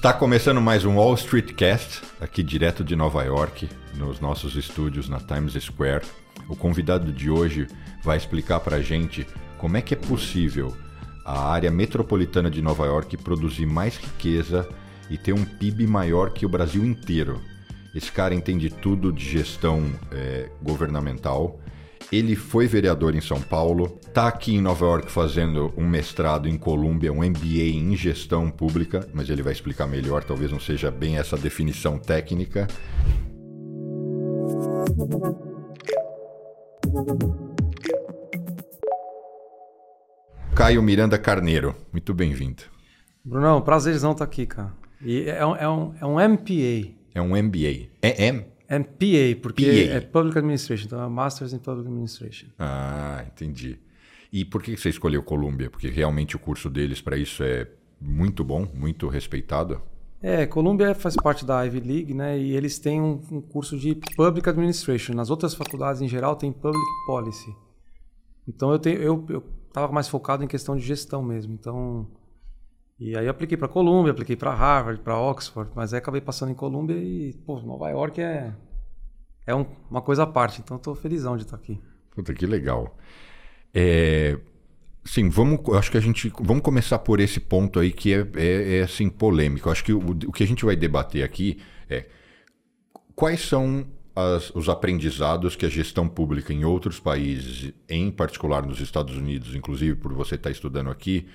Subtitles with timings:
[0.00, 5.10] Está começando mais um Wall Street Cast, aqui direto de Nova York, nos nossos estúdios
[5.10, 6.06] na Times Square.
[6.48, 7.68] O convidado de hoje
[8.02, 9.26] vai explicar para a gente
[9.58, 10.74] como é que é possível
[11.22, 14.66] a área metropolitana de Nova York produzir mais riqueza
[15.10, 17.38] e ter um PIB maior que o Brasil inteiro.
[17.94, 21.60] Esse cara entende tudo de gestão é, governamental.
[22.12, 26.58] Ele foi vereador em São Paulo, está aqui em Nova York fazendo um mestrado em
[26.58, 31.18] Colômbia, um MBA em gestão pública, mas ele vai explicar melhor, talvez não seja bem
[31.18, 32.66] essa definição técnica.
[40.56, 42.64] Caio Miranda Carneiro, muito bem-vindo.
[43.24, 44.72] Brunão, prazerzão estar aqui, cara.
[45.00, 46.90] E é um, é um, é um MPA.
[47.14, 47.88] É um MBA.
[48.02, 48.44] É M?
[48.70, 49.94] MPA, porque PA.
[49.96, 52.46] é Public Administration, então é Masters in Public Administration.
[52.58, 53.78] Ah, entendi.
[54.32, 55.68] E por que você escolheu Colômbia?
[55.68, 57.66] Porque realmente o curso deles para isso é
[58.00, 59.82] muito bom, muito respeitado.
[60.22, 62.38] É, Columbia faz parte da Ivy League, né?
[62.38, 65.14] E eles têm um, um curso de Public Administration.
[65.14, 67.56] Nas outras faculdades, em geral, tem Public Policy.
[68.46, 69.40] Então eu tenho, eu, eu
[69.72, 71.54] tava mais focado em questão de gestão mesmo.
[71.54, 72.06] Então,
[72.98, 76.50] e aí eu apliquei para Columbia, apliquei para Harvard, para Oxford, mas aí acabei passando
[76.50, 78.52] em Columbia e, pô, Nova York é
[79.46, 80.60] é um, uma coisa à parte.
[80.60, 81.80] Então estou felizão de estar aqui.
[82.10, 82.96] Puta, que legal.
[83.72, 84.38] É,
[85.04, 88.78] sim, vamos, acho que a gente vamos começar por esse ponto aí que é, é,
[88.78, 89.70] é, assim polêmico.
[89.70, 92.06] Acho que o, o que a gente vai debater aqui é
[93.14, 98.80] quais são as, os aprendizados que a gestão pública em outros países, em particular nos
[98.80, 101.26] Estados Unidos, inclusive por você estar estudando aqui,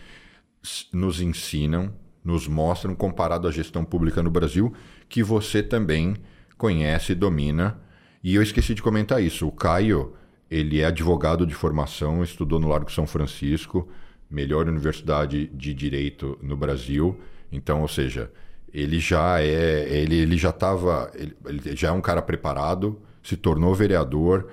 [0.92, 4.74] nos ensinam, nos mostram comparado à gestão pública no Brasil,
[5.08, 6.16] que você também
[6.58, 7.80] conhece e domina.
[8.26, 9.48] E eu esqueci de comentar isso.
[9.48, 10.14] O Caio,
[10.50, 13.88] ele é advogado de formação, estudou no Largo São Francisco,
[14.30, 17.20] melhor universidade de direito no Brasil.
[17.52, 18.32] Então, ou seja,
[18.74, 23.38] ele já é, ele, ele já estava, ele, ele já é um cara preparado, se
[23.38, 24.50] tornou vereador,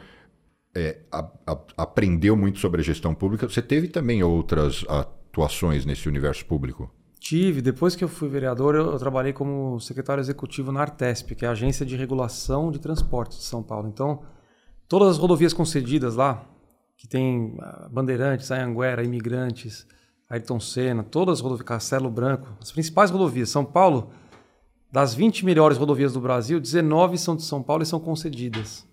[0.75, 3.49] é, a- a- aprendeu muito sobre a gestão pública.
[3.49, 6.91] Você teve também outras atuações nesse universo público?
[7.23, 11.45] Tive, depois que eu fui vereador, eu, eu trabalhei como secretário executivo na Artesp, que
[11.45, 13.87] é a Agência de Regulação de Transportes de São Paulo.
[13.87, 14.25] Então,
[14.89, 16.45] todas as rodovias concedidas lá,
[16.97, 19.87] que tem ah, Bandeirantes, Anhanguera, Imigrantes,
[20.29, 23.51] Ayrton Senna, todas as rodovias, Castelo Branco, as principais rodovias.
[23.51, 24.11] São Paulo,
[24.91, 28.85] das 20 melhores rodovias do Brasil, 19 são de São Paulo e são concedidas.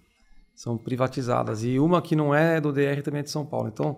[0.53, 1.63] São privatizadas.
[1.63, 3.69] E uma que não é do DR também é de São Paulo.
[3.69, 3.97] Então,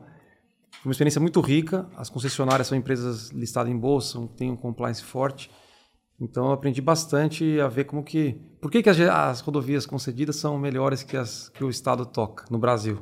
[0.72, 1.88] foi uma experiência muito rica.
[1.96, 5.50] As concessionárias são empresas listadas em bolsa, têm um compliance forte.
[6.20, 8.40] Então eu aprendi bastante a ver como que.
[8.62, 12.46] Por que, que as, as rodovias concedidas são melhores que as que o Estado toca
[12.50, 13.00] no Brasil?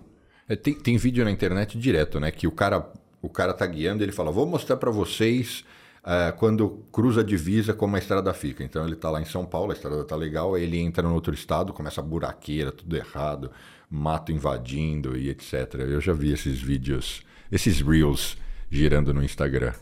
[0.47, 2.31] É, tem, tem vídeo na internet direto, né?
[2.31, 2.91] Que o cara,
[3.21, 5.65] o cara tá guiando ele fala: Vou mostrar para vocês
[6.03, 8.63] ah, quando cruza a divisa como a estrada fica.
[8.63, 11.33] Então ele tá lá em São Paulo, a estrada tá legal, ele entra no outro
[11.33, 13.51] estado, começa a buraqueira, tudo errado,
[13.89, 15.75] mato invadindo e etc.
[15.75, 18.37] Eu já vi esses vídeos, esses reels
[18.69, 19.73] girando no Instagram.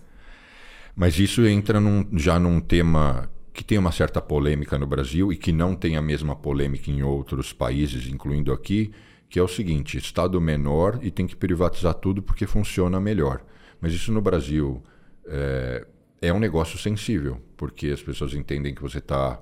[0.95, 5.37] Mas isso entra num- já num tema que tem uma certa polêmica no Brasil e
[5.37, 8.91] que não tem a mesma polêmica em outros países, incluindo aqui,
[9.29, 13.43] que é o seguinte: Estado menor e tem que privatizar tudo porque funciona melhor.
[13.81, 14.83] Mas isso no Brasil
[15.25, 15.85] é,
[16.21, 19.39] é um negócio sensível, porque as pessoas entendem que você está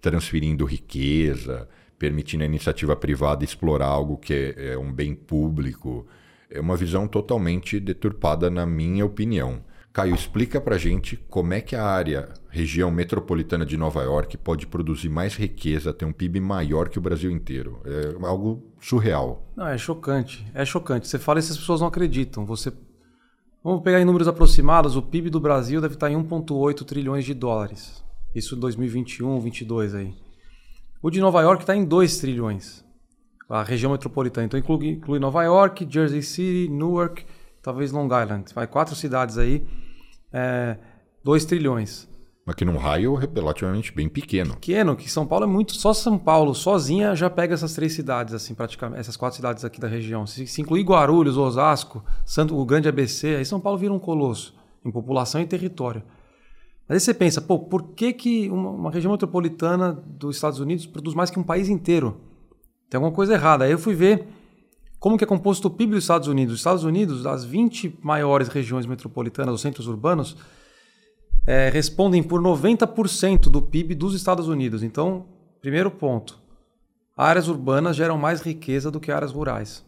[0.00, 1.68] transferindo riqueza,
[1.98, 6.06] permitindo a iniciativa privada explorar algo que é, é um bem público.
[6.50, 9.62] É uma visão totalmente deturpada, na minha opinião.
[9.92, 14.66] Caio, explica pra gente como é que a área, região metropolitana de Nova York, pode
[14.66, 17.80] produzir mais riqueza, ter um PIB maior que o Brasil inteiro.
[17.84, 19.46] É algo surreal.
[19.56, 20.44] Não, é chocante.
[20.52, 21.06] É chocante.
[21.06, 22.44] Você fala e as pessoas não acreditam.
[22.44, 22.72] Você
[23.64, 27.32] Vamos pegar em números aproximados, o PIB do Brasil deve estar em 1,8 trilhões de
[27.32, 28.04] dólares.
[28.34, 30.14] Isso em 2021, 2022 aí.
[31.00, 32.83] O de Nova York está em 2 trilhões.
[33.54, 34.46] A região metropolitana.
[34.46, 37.24] Então inclui, inclui Nova York, Jersey City, Newark,
[37.62, 38.52] talvez Long Island.
[38.52, 39.64] Vai quatro cidades aí,
[40.32, 40.76] é,
[41.22, 42.08] 2 trilhões.
[42.44, 44.54] Mas que num raio relativamente bem pequeno.
[44.54, 45.72] Pequeno, que São Paulo é muito.
[45.76, 48.98] Só São Paulo, sozinha, já pega essas três cidades, assim, praticamente.
[48.98, 50.26] Essas quatro cidades aqui da região.
[50.26, 54.52] Se, se incluir Guarulhos, Osasco, Santo, o Grande ABC, aí São Paulo vira um colosso
[54.84, 56.02] em população e território.
[56.88, 60.86] Mas aí você pensa, pô, por que, que uma, uma região metropolitana dos Estados Unidos
[60.86, 62.33] produz mais que um país inteiro?
[62.94, 63.64] Tem alguma coisa errada.
[63.64, 64.24] Aí eu fui ver
[65.00, 66.54] como que é composto o PIB dos Estados Unidos.
[66.54, 70.36] Os Estados Unidos, das 20 maiores regiões metropolitanas, os centros urbanos,
[71.44, 74.84] é, respondem por 90% do PIB dos Estados Unidos.
[74.84, 75.26] Então,
[75.60, 76.38] primeiro ponto:
[77.16, 79.84] áreas urbanas geram mais riqueza do que áreas rurais.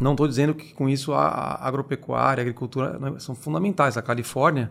[0.00, 3.96] Não estou dizendo que com isso a agropecuária, a agricultura não- são fundamentais.
[3.96, 4.70] A Califórnia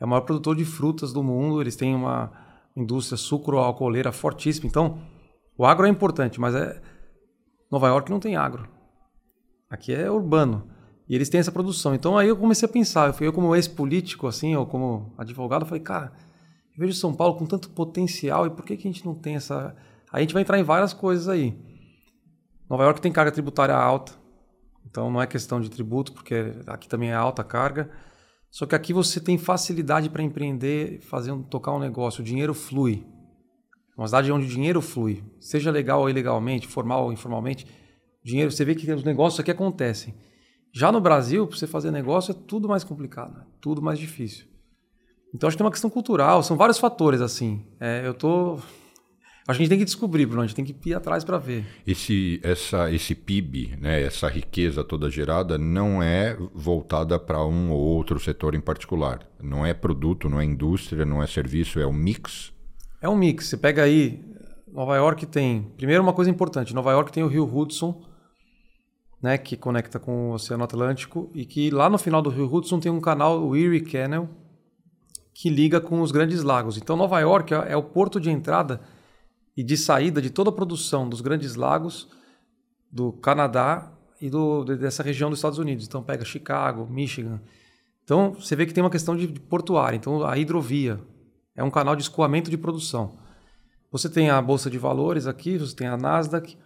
[0.00, 2.32] é o maior produtor de frutas do mundo, eles têm uma
[2.74, 4.66] indústria sucro-alcooleira fortíssima.
[4.66, 4.98] Então,
[5.58, 6.80] o agro é importante, mas é
[7.72, 8.68] Nova York não tem agro.
[9.70, 10.68] Aqui é urbano.
[11.08, 11.94] E eles têm essa produção.
[11.94, 15.64] Então aí eu comecei a pensar, eu, fui, eu como ex-político, assim, ou como advogado,
[15.64, 16.12] falei, cara,
[16.76, 19.36] eu vejo São Paulo com tanto potencial e por que, que a gente não tem
[19.36, 19.74] essa.
[20.12, 21.58] Aí a gente vai entrar em várias coisas aí.
[22.68, 24.12] Nova York tem carga tributária alta,
[24.86, 27.90] então não é questão de tributo, porque aqui também é alta carga.
[28.50, 33.06] Só que aqui você tem facilidade para empreender, fazer tocar um negócio, o dinheiro flui.
[33.96, 37.66] Uma cidade onde o dinheiro flui, seja legal ou ilegalmente, formal ou informalmente,
[38.24, 40.14] dinheiro, você vê que os negócios aqui acontecem.
[40.72, 44.46] Já no Brasil, para você fazer negócio é tudo mais complicado, é tudo mais difícil.
[45.34, 47.66] Então acho que tem uma questão cultural, são vários fatores assim.
[47.78, 48.58] É, eu tô
[49.46, 51.36] Acho que a gente tem que descobrir, Bruno, a gente tem que ir atrás para
[51.36, 51.66] ver.
[51.84, 57.80] Esse, essa, esse PIB, né, essa riqueza toda gerada, não é voltada para um ou
[57.80, 59.26] outro setor em particular.
[59.42, 62.52] Não é produto, não é indústria, não é serviço, é um mix?
[63.02, 63.48] É um mix.
[63.48, 64.24] Você pega aí,
[64.72, 65.64] Nova York tem.
[65.76, 68.00] Primeiro, uma coisa importante: Nova York tem o rio Hudson,
[69.20, 72.78] né, que conecta com o Oceano Atlântico, e que lá no final do rio Hudson
[72.78, 74.28] tem um canal, o Erie Canal,
[75.34, 76.76] que liga com os grandes lagos.
[76.76, 78.80] Então, Nova York é, é o porto de entrada
[79.56, 82.08] e de saída de toda a produção dos grandes lagos
[82.90, 85.86] do Canadá e do, dessa região dos Estados Unidos.
[85.86, 87.40] Então pega Chicago, Michigan.
[88.04, 89.96] Então você vê que tem uma questão de, de portuária.
[89.96, 91.00] Então a hidrovia
[91.54, 93.18] é um canal de escoamento de produção.
[93.90, 96.56] Você tem a bolsa de valores aqui, você tem a Nasdaq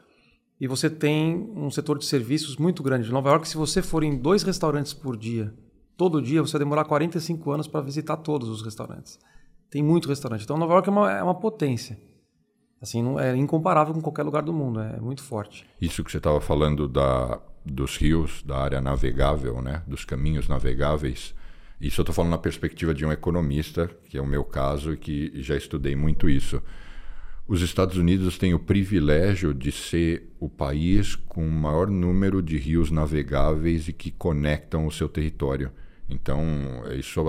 [0.61, 3.09] e você tem um setor de serviços muito grande.
[3.09, 5.53] Em Nova York, se você for em dois restaurantes por dia,
[5.97, 9.19] todo dia, você vai demorar 45 anos para visitar todos os restaurantes.
[9.71, 10.45] Tem muito restaurante.
[10.45, 11.99] Então Nova York é uma, é uma potência.
[12.81, 15.67] Assim, não, é incomparável com qualquer lugar do mundo, é muito forte.
[15.81, 19.83] Isso que você estava falando da, dos rios, da área navegável, né?
[19.87, 21.35] dos caminhos navegáveis,
[21.81, 24.97] isso eu estou falando na perspectiva de um economista, que é o meu caso e
[24.97, 26.63] que já estudei muito isso.
[27.47, 32.57] Os Estados Unidos têm o privilégio de ser o país com o maior número de
[32.57, 35.71] rios navegáveis e que conectam o seu território.
[36.09, 36.43] Então,
[36.99, 37.23] isso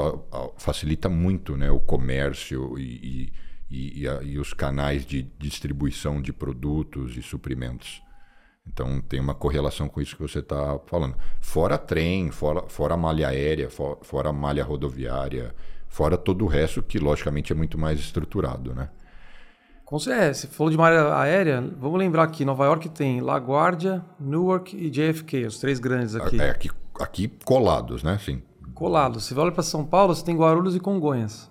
[0.57, 3.31] facilita muito né, o comércio e
[3.69, 8.01] e, e, a, e os canais de distribuição de produtos e suprimentos.
[8.71, 11.15] Então tem uma correlação com isso que você está falando.
[11.39, 15.55] Fora trem, fora, fora malha aérea, for, fora malha rodoviária,
[15.87, 18.89] fora todo o resto que logicamente é muito mais estruturado, né?
[19.85, 24.75] Com é, você falou de malha aérea, vamos lembrar que Nova York tem LaGuardia, Newark
[24.75, 26.41] e JFK, os três grandes aqui.
[26.41, 26.69] É, aqui,
[26.99, 28.19] aqui colados, né?
[28.21, 28.43] Sim.
[28.73, 29.23] Colados.
[29.23, 31.49] Você olha para São Paulo, você tem Guarulhos e Congonhas.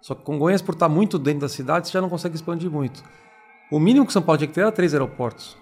[0.00, 3.02] Só que Congonhas, por estar muito dentro da cidade, você já não consegue expandir muito.
[3.70, 5.56] O mínimo que São Paulo tinha que ter era três aeroportos.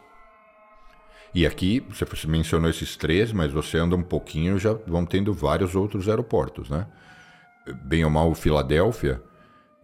[1.37, 5.77] E aqui, você mencionou esses três, mas você anda um pouquinho, já vão tendo vários
[5.77, 6.87] outros aeroportos, né?
[7.85, 9.23] Bem ou mal, Filadélfia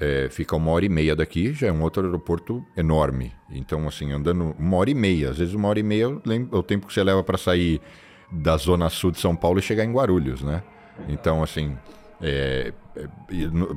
[0.00, 3.34] é, fica uma hora e meia daqui, já é um outro aeroporto enorme.
[3.50, 6.62] Então, assim, andando uma hora e meia, às vezes uma hora e meia é o
[6.62, 7.82] tempo que você leva para sair
[8.30, 10.62] da zona sul de São Paulo e chegar em Guarulhos, né?
[11.06, 11.76] Então, assim,
[12.22, 13.06] é, é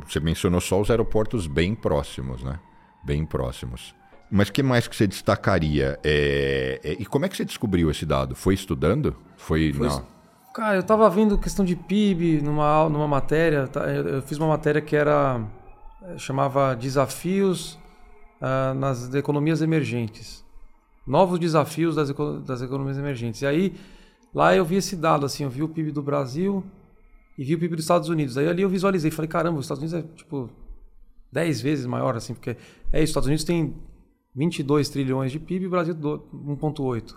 [0.07, 2.57] você mencionou só os aeroportos bem próximos, né?
[3.03, 3.93] Bem próximos.
[4.35, 5.97] Mas que mais que você destacaria?
[6.03, 8.35] É, é, e como é que você descobriu esse dado?
[8.35, 9.15] Foi estudando?
[9.37, 10.05] Foi, Foi não?
[10.53, 13.65] Cara, eu estava vendo questão de PIB numa, numa matéria.
[13.67, 13.89] Tá?
[13.89, 15.41] Eu fiz uma matéria que era
[16.03, 17.79] é, chamava Desafios
[18.41, 20.43] uh, nas economias emergentes.
[21.07, 22.13] Novos desafios das,
[22.45, 23.41] das economias emergentes.
[23.41, 23.73] E aí,
[24.33, 26.61] lá eu vi esse dado, assim, eu vi o PIB do Brasil,
[27.37, 28.37] e vi o PIB dos Estados Unidos.
[28.37, 30.49] Aí ali eu visualizei, falei, caramba, os Estados Unidos é tipo
[31.31, 32.57] 10 vezes maior, assim, porque
[32.91, 33.73] é isso, os Estados Unidos tem
[34.35, 37.15] 22 trilhões de PIB Brasil 1,8.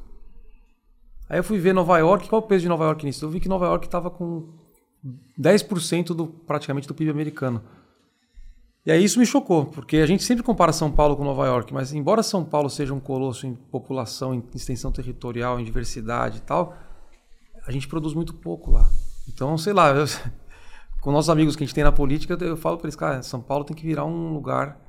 [1.29, 3.25] Aí eu fui ver Nova York, qual o peso de Nova York nisso?
[3.25, 4.49] Eu vi que Nova York estava com
[5.39, 7.63] 10% do, praticamente do PIB americano.
[8.87, 11.75] E aí isso me chocou, porque a gente sempre compara São Paulo com Nova York,
[11.75, 16.41] mas embora São Paulo seja um colosso em população, em extensão territorial, em diversidade e
[16.41, 16.75] tal,
[17.67, 18.89] a gente produz muito pouco lá.
[19.29, 20.07] Então, sei lá, eu,
[21.03, 23.43] com nossos amigos que a gente tem na política, eu falo para eles, cara, São
[23.43, 24.88] Paulo tem que virar um lugar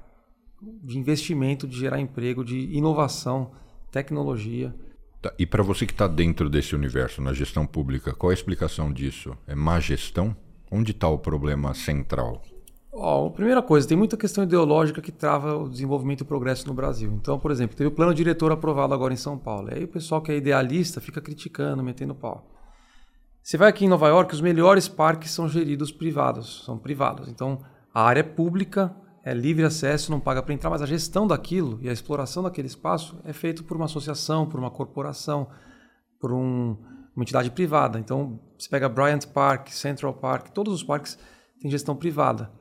[0.61, 3.51] de investimento, de gerar emprego, de inovação,
[3.91, 4.73] tecnologia.
[5.21, 8.91] Tá, e para você que está dentro desse universo, na gestão pública, qual a explicação
[8.91, 9.37] disso?
[9.47, 10.35] É má gestão?
[10.71, 12.41] Onde está o problema central?
[12.91, 16.67] Oh, a primeira coisa, tem muita questão ideológica que trava o desenvolvimento e o progresso
[16.67, 17.11] no Brasil.
[17.13, 19.69] Então, por exemplo, teve o plano diretor aprovado agora em São Paulo.
[19.71, 22.45] Aí o pessoal que é idealista fica criticando, metendo pau.
[23.41, 27.27] Você vai aqui em Nova York, os melhores parques são geridos privados, são privados.
[27.29, 27.59] Então,
[27.93, 31.79] a área é pública, é livre acesso, não paga para entrar, mas a gestão daquilo
[31.81, 35.49] e a exploração daquele espaço é feito por uma associação, por uma corporação,
[36.19, 36.77] por um,
[37.15, 37.99] uma entidade privada.
[37.99, 41.17] Então, você pega Bryant Park, Central Park, todos os parques
[41.61, 42.51] têm gestão privada.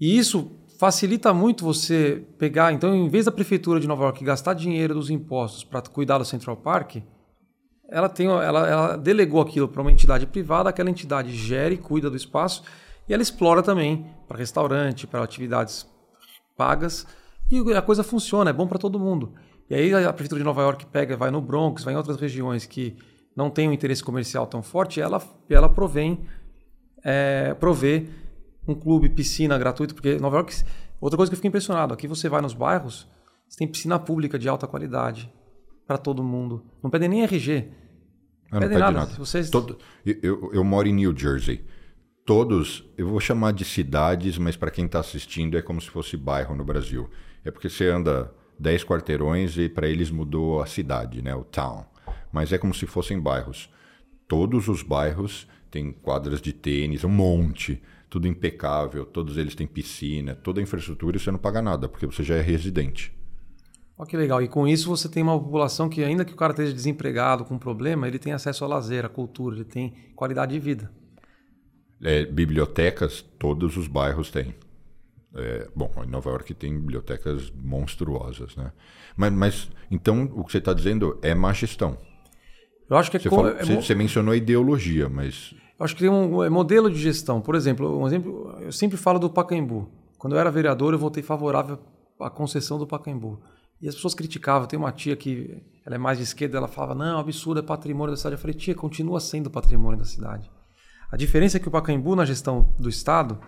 [0.00, 2.72] E isso facilita muito você pegar.
[2.72, 6.24] Então, em vez da prefeitura de Nova York gastar dinheiro dos impostos para cuidar do
[6.24, 6.96] Central Park,
[7.90, 12.16] ela, tem, ela, ela delegou aquilo para uma entidade privada, aquela entidade gere, cuida do
[12.16, 12.64] espaço
[13.08, 15.86] e ela explora também para restaurante, para atividades
[16.56, 17.06] pagas
[17.50, 19.34] e a coisa funciona, é bom para todo mundo.
[19.68, 22.66] E aí a prefeitura de Nova York pega, vai no Bronx, vai em outras regiões
[22.66, 22.96] que
[23.36, 26.20] não tem um interesse comercial tão forte, ela, ela provém,
[27.02, 28.08] é, provê
[28.66, 30.54] um clube, piscina gratuito, porque Nova York,
[31.00, 33.08] outra coisa que eu fiquei impressionado, aqui você vai nos bairros,
[33.48, 35.30] você tem piscina pública de alta qualidade
[35.86, 36.64] para todo mundo.
[36.82, 37.68] Não pede nem RG.
[38.50, 38.98] Não, não pede nada.
[38.98, 39.14] nada.
[39.16, 39.50] Vocês...
[39.50, 41.64] Todo, eu, eu moro em New Jersey.
[42.26, 46.16] Todos, eu vou chamar de cidades, mas para quem está assistindo é como se fosse
[46.16, 47.10] bairro no Brasil.
[47.44, 51.84] É porque você anda 10 quarteirões e para eles mudou a cidade, né, o town.
[52.32, 53.68] Mas é como se fossem bairros.
[54.26, 60.34] Todos os bairros têm quadras de tênis, um monte, tudo impecável, todos eles têm piscina,
[60.34, 63.14] toda a infraestrutura e você não paga nada, porque você já é residente.
[63.98, 64.40] Olha que legal.
[64.40, 67.58] E com isso você tem uma população que, ainda que o cara esteja desempregado, com
[67.58, 70.90] problema, ele tem acesso a lazer, a cultura, ele tem qualidade de vida.
[72.04, 74.54] É, bibliotecas, todos os bairros têm.
[75.34, 78.70] É, bom, em Nova York tem bibliotecas monstruosas, né?
[79.16, 81.98] Mas, mas então o que você está dizendo é má gestão.
[82.88, 86.02] Eu acho que é você, falou, é, você, você mencionou ideologia, mas eu acho que
[86.02, 87.40] tem um é modelo de gestão.
[87.40, 89.90] Por exemplo, um exemplo, eu sempre falo do Pacaembu.
[90.18, 91.78] Quando eu era vereador, eu votei favorável
[92.20, 93.40] à concessão do Pacaembu.
[93.80, 94.68] E as pessoas criticavam.
[94.68, 98.12] Tem uma tia que ela é mais de esquerda, ela falava: "Não, absurdo, é patrimônio
[98.12, 98.36] da cidade".
[98.36, 100.48] Eu falei: "Tia, continua sendo patrimônio da cidade".
[101.14, 103.38] A diferença é que o Pacaembu na gestão do estado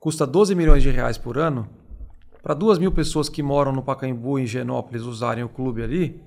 [0.00, 1.68] custa 12 milhões de reais por ano
[2.42, 6.22] para duas mil pessoas que moram no Pacaembu em Genópolis usarem o clube ali.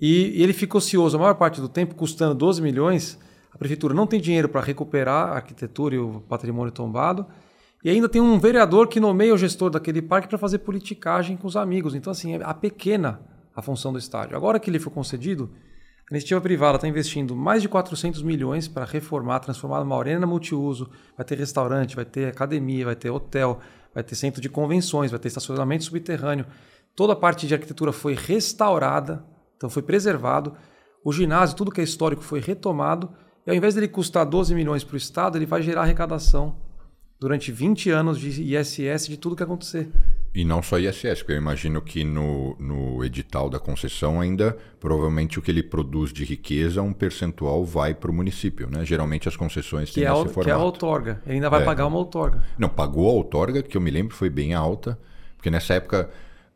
[0.00, 3.18] E, e ele fica ocioso a maior parte do tempo, custando 12 milhões.
[3.52, 7.26] A prefeitura não tem dinheiro para recuperar a arquitetura e o patrimônio tombado.
[7.84, 11.46] E ainda tem um vereador que nomeia o gestor daquele parque para fazer politicagem com
[11.46, 11.94] os amigos.
[11.94, 13.20] Então, assim, é a pequena
[13.54, 14.34] a função do estádio.
[14.34, 15.50] Agora que ele foi concedido,
[16.10, 20.90] a iniciativa privada está investindo mais de 400 milhões para reformar, transformar uma arena multiuso.
[21.16, 23.60] Vai ter restaurante, vai ter academia, vai ter hotel,
[23.94, 26.46] vai ter centro de convenções, vai ter estacionamento subterrâneo.
[26.96, 29.24] Toda a parte de arquitetura foi restaurada,
[29.56, 30.56] então foi preservado.
[31.04, 33.12] O ginásio, tudo que é histórico, foi retomado.
[33.46, 36.56] E ao invés dele custar 12 milhões para o Estado, ele vai gerar arrecadação
[37.20, 39.88] durante 20 anos de ISS de tudo que acontecer.
[40.32, 45.40] E não só ISS, porque eu imagino que no, no edital da concessão ainda, provavelmente
[45.40, 48.84] o que ele produz de riqueza, um percentual vai para o município, né?
[48.84, 50.44] Geralmente as concessões têm que é esse formato.
[50.44, 51.20] Que é a outorga.
[51.26, 51.64] Ele ainda vai é.
[51.64, 52.44] pagar uma outorga.
[52.56, 54.96] Não, pagou a outorga, que eu me lembro foi bem alta,
[55.36, 56.08] porque nessa época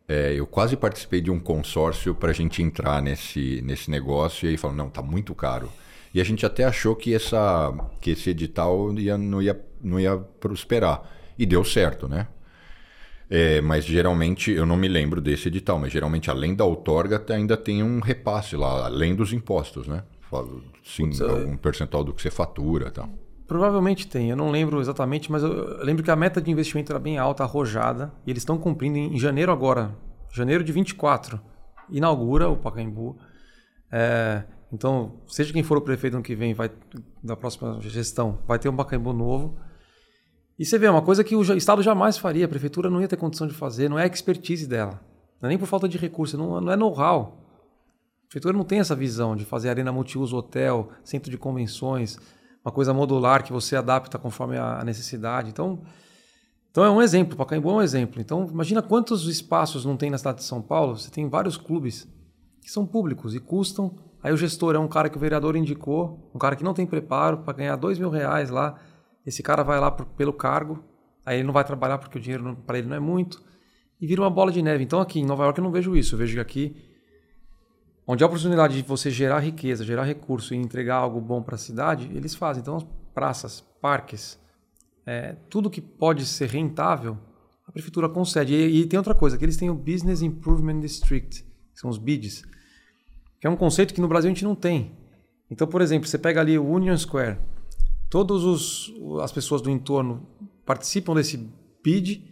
[0.07, 4.51] é, eu quase participei de um consórcio para a gente entrar nesse, nesse negócio e
[4.51, 5.69] aí falou, não, tá muito caro.
[6.13, 10.15] E a gente até achou que, essa, que esse edital ia, não, ia, não ia
[10.15, 11.01] prosperar.
[11.37, 12.27] E deu certo, né?
[13.29, 17.57] É, mas geralmente, eu não me lembro desse edital, mas geralmente, além da outorga, ainda
[17.57, 20.03] tem um repasse lá, além dos impostos, né?
[20.83, 23.09] Sim, Putz, um percentual do que você fatura tal.
[23.47, 26.99] Provavelmente tem, eu não lembro exatamente, mas eu lembro que a meta de investimento era
[26.99, 29.95] bem alta, arrojada, e eles estão cumprindo em janeiro agora,
[30.31, 31.39] janeiro de 24,
[31.89, 33.17] inaugura o Pacaembu.
[33.91, 36.71] É, então, seja quem for o prefeito ano que vem, vai,
[37.23, 39.57] da próxima gestão, vai ter um Pacaembu novo.
[40.57, 43.07] E você vê, é uma coisa que o Estado jamais faria, a Prefeitura não ia
[43.07, 45.01] ter condição de fazer, não é expertise dela.
[45.41, 47.45] Não é nem por falta de recurso, não, não é know-how.
[48.23, 52.17] A Prefeitura não tem essa visão de fazer arena multiuso, hotel, centro de convenções,
[52.63, 55.49] uma coisa modular que você adapta conforme a necessidade.
[55.49, 55.81] Então,
[56.71, 58.21] então é um exemplo, Pacaembu é um exemplo.
[58.21, 60.97] Então, imagina quantos espaços não tem na cidade de São Paulo.
[60.97, 62.07] Você tem vários clubes
[62.61, 63.95] que são públicos e custam.
[64.23, 66.87] Aí o gestor é um cara que o vereador indicou, um cara que não tem
[66.87, 68.79] preparo para ganhar dois mil reais lá
[69.25, 70.83] esse cara vai lá por, pelo cargo,
[71.25, 73.43] aí ele não vai trabalhar porque o dinheiro para ele não é muito,
[73.99, 74.83] e vira uma bola de neve.
[74.83, 76.15] Então aqui em Nova York eu não vejo isso.
[76.15, 76.75] Eu vejo que aqui,
[78.05, 81.57] onde há oportunidade de você gerar riqueza, gerar recurso e entregar algo bom para a
[81.57, 82.61] cidade, eles fazem.
[82.61, 82.77] Então,
[83.13, 84.39] praças, parques,
[85.05, 87.17] é, tudo que pode ser rentável,
[87.67, 88.53] a prefeitura concede.
[88.53, 91.97] E, e, tem outra coisa, que eles têm o Business Improvement District, que são os
[91.97, 92.43] BIDs,
[93.39, 94.91] que é um conceito que no Brasil a gente não tem.
[95.49, 97.37] Então, por exemplo, você pega ali o Union Square,
[98.15, 100.25] todas as pessoas do entorno
[100.65, 101.35] participam desse
[101.83, 102.23] BID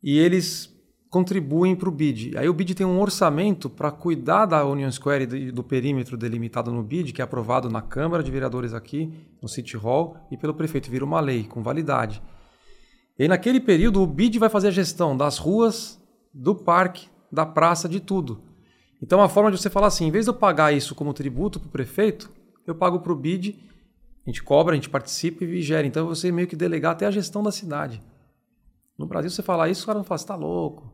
[0.00, 0.72] e eles
[1.10, 2.38] contribuem para o BID.
[2.38, 6.70] Aí o BID tem um orçamento para cuidar da Union Square e do perímetro delimitado
[6.70, 9.12] no BID, que é aprovado na Câmara de Vereadores aqui,
[9.42, 10.88] no City Hall, e pelo prefeito.
[10.88, 12.22] Vira uma lei com validade.
[13.18, 16.00] E naquele período, o BID vai fazer a gestão das ruas,
[16.32, 18.44] do parque, da praça, de tudo.
[19.02, 21.58] Então, a forma de você falar assim, em vez de eu pagar isso como tributo
[21.58, 22.30] para o prefeito,
[22.64, 23.68] eu pago para o BID
[24.26, 25.86] a gente cobra, a gente participa e gera.
[25.86, 28.02] Então você meio que delegar até a gestão da cidade.
[28.98, 30.92] No Brasil, você fala isso, os caras vão falar, você tá louco.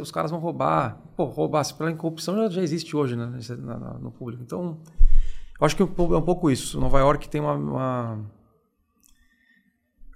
[0.00, 0.98] Os caras vão roubar.
[1.14, 3.26] Pô, roubar, se pela corrupção já, já existe hoje né,
[4.00, 4.42] no público.
[4.42, 4.80] Então,
[5.60, 6.80] eu acho que é um pouco isso.
[6.80, 8.30] Nova York tem uma, uma...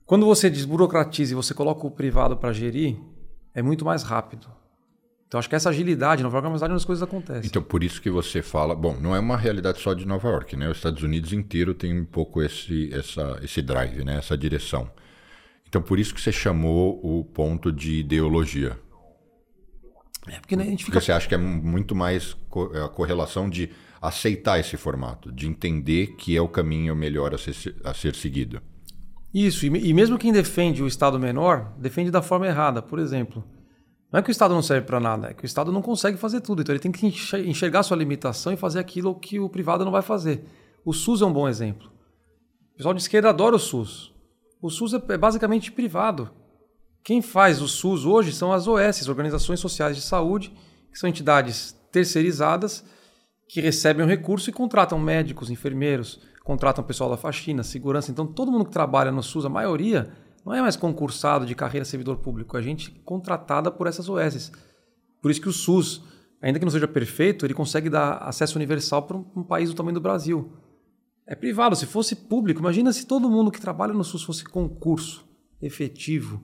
[0.06, 2.98] Quando você desburocratiza e você coloca o privado para gerir,
[3.52, 4.48] é muito mais rápido.
[5.28, 7.46] Então acho que essa agilidade, Nova York é uma cidade onde as coisas acontecem.
[7.46, 10.56] Então por isso que você fala, bom, não é uma realidade só de Nova York,
[10.56, 10.70] né?
[10.70, 14.16] Os Estados Unidos inteiro tem um pouco esse, essa, esse drive, né?
[14.16, 14.90] Essa direção.
[15.68, 18.78] Então por isso que você chamou o ponto de ideologia.
[20.26, 20.92] É porque, né, a gente fica...
[20.92, 22.34] porque você acha que é muito mais
[22.74, 23.70] é a correlação de
[24.00, 28.62] aceitar esse formato, de entender que é o caminho melhor a ser, a ser seguido.
[29.32, 32.80] Isso, e, e mesmo quem defende o Estado menor, defende da forma errada.
[32.80, 33.44] Por exemplo,
[34.10, 36.16] não é que o Estado não serve para nada, é que o Estado não consegue
[36.16, 36.62] fazer tudo.
[36.62, 40.02] Então ele tem que enxergar sua limitação e fazer aquilo que o privado não vai
[40.02, 40.44] fazer.
[40.84, 41.88] O SUS é um bom exemplo.
[42.72, 44.14] O pessoal de esquerda adora o SUS.
[44.62, 46.30] O SUS é, é basicamente privado.
[47.04, 50.52] Quem faz o SUS hoje são as OS, Organizações Sociais de Saúde,
[50.90, 52.84] que são entidades terceirizadas
[53.48, 58.10] que recebem o recurso e contratam médicos, enfermeiros, contratam pessoal da faxina, segurança.
[58.10, 60.10] Então todo mundo que trabalha no SUS, a maioria
[60.48, 64.50] não é mais concursado de carreira servidor público, é gente contratada por essas OSs.
[65.20, 66.02] Por isso que o SUS,
[66.40, 69.94] ainda que não seja perfeito, ele consegue dar acesso universal para um país do tamanho
[69.94, 70.50] do Brasil.
[71.26, 75.28] É privado, se fosse público, imagina se todo mundo que trabalha no SUS fosse concurso,
[75.60, 76.42] efetivo.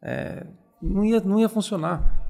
[0.00, 0.46] É,
[0.80, 2.22] não, ia, não ia funcionar.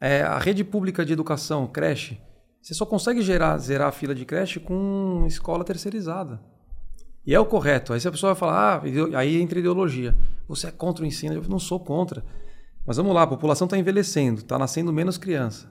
[0.00, 2.20] É, a rede pública de educação, creche,
[2.60, 6.40] você só consegue gerar, zerar a fila de creche com escola terceirizada.
[7.24, 7.92] E é o correto.
[7.92, 10.16] Aí se a pessoa vai falar, ah, aí entra ideologia.
[10.50, 11.34] Você é contra o ensino?
[11.34, 12.24] Eu não sou contra.
[12.84, 15.70] Mas vamos lá, a população está envelhecendo, está nascendo menos criança.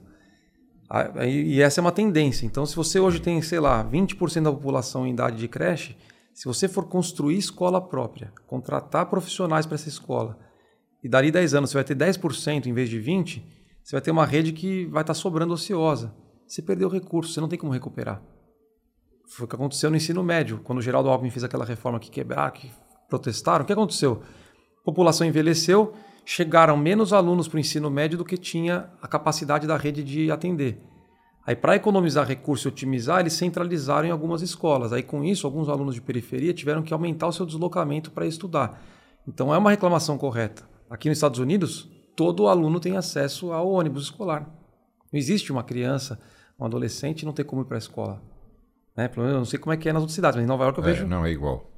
[1.28, 2.46] E essa é uma tendência.
[2.46, 5.96] Então, se você hoje tem, sei lá, 20% da população em idade de creche,
[6.34, 10.38] se você for construir escola própria, contratar profissionais para essa escola,
[11.04, 13.42] e dali 10 anos você vai ter 10% em vez de 20%,
[13.82, 16.14] você vai ter uma rede que vai estar tá sobrando ociosa.
[16.46, 18.22] Você perdeu o recurso, você não tem como recuperar.
[19.28, 22.10] Foi o que aconteceu no ensino médio, quando o Geraldo Alckmin fez aquela reforma que
[22.10, 22.70] quebraram, que
[23.08, 23.64] protestaram.
[23.64, 24.22] O que aconteceu?
[24.90, 25.92] A população envelheceu,
[26.24, 30.32] chegaram menos alunos para o ensino médio do que tinha a capacidade da rede de
[30.32, 30.80] atender.
[31.46, 34.92] Aí, para economizar recurso e otimizar, eles centralizaram em algumas escolas.
[34.92, 38.82] Aí, com isso, alguns alunos de periferia tiveram que aumentar o seu deslocamento para estudar.
[39.28, 40.68] Então, é uma reclamação correta.
[40.90, 44.42] Aqui nos Estados Unidos, todo aluno tem acesso ao ônibus escolar.
[45.12, 46.20] Não existe uma criança,
[46.58, 48.20] um adolescente não ter como ir para a escola.
[48.96, 49.06] Né?
[49.06, 50.64] Pelo menos eu não sei como é que é nas outras cidades, mas em Nova
[50.64, 51.06] York eu é, vejo.
[51.06, 51.70] Não, é igual.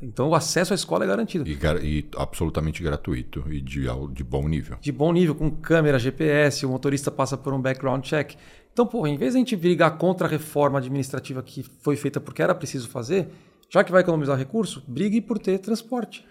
[0.00, 1.48] Então o acesso à escola é garantido.
[1.48, 4.76] E, e, absolutamente gratuito e de, de bom nível.
[4.80, 8.34] De bom nível, com câmera, GPS, o motorista passa por um background check.
[8.72, 12.20] Então, porra, em vez de a gente brigar contra a reforma administrativa que foi feita
[12.20, 13.28] porque era preciso fazer,
[13.70, 16.26] já que vai economizar recurso, brigue por ter transporte.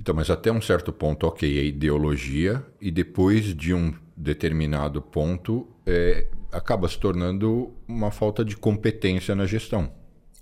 [0.00, 5.68] Então, mas até um certo ponto, ok, é ideologia, e depois de um determinado ponto,
[5.86, 9.92] é, acaba se tornando uma falta de competência na gestão.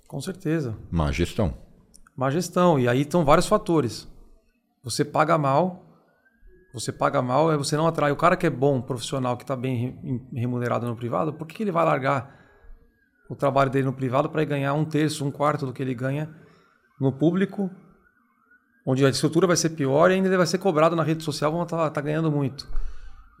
[0.07, 0.77] Com certeza.
[0.89, 1.53] Má gestão.
[2.19, 2.77] Má gestão.
[2.77, 4.05] E aí estão vários fatores.
[4.83, 5.85] Você paga mal,
[6.73, 8.11] você paga mal, você não atrai.
[8.11, 11.63] O cara que é bom, profissional, que está bem remunerado no privado, por que, que
[11.63, 12.37] ele vai largar
[13.29, 16.29] o trabalho dele no privado para ganhar um terço, um quarto do que ele ganha
[16.99, 17.71] no público,
[18.85, 21.53] onde a estrutura vai ser pior e ainda ele vai ser cobrado na rede social,
[21.53, 22.67] vão estar tá, tá ganhando muito.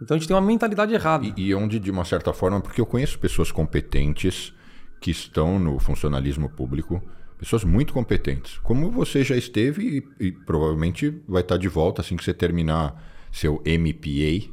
[0.01, 1.25] Então a gente tem uma mentalidade errada.
[1.25, 4.53] E, e onde, de uma certa forma, porque eu conheço pessoas competentes
[5.01, 7.03] que estão no funcionalismo público,
[7.39, 12.15] pessoas muito competentes, como você já esteve e, e provavelmente vai estar de volta assim
[12.15, 14.51] que você terminar seu MPA.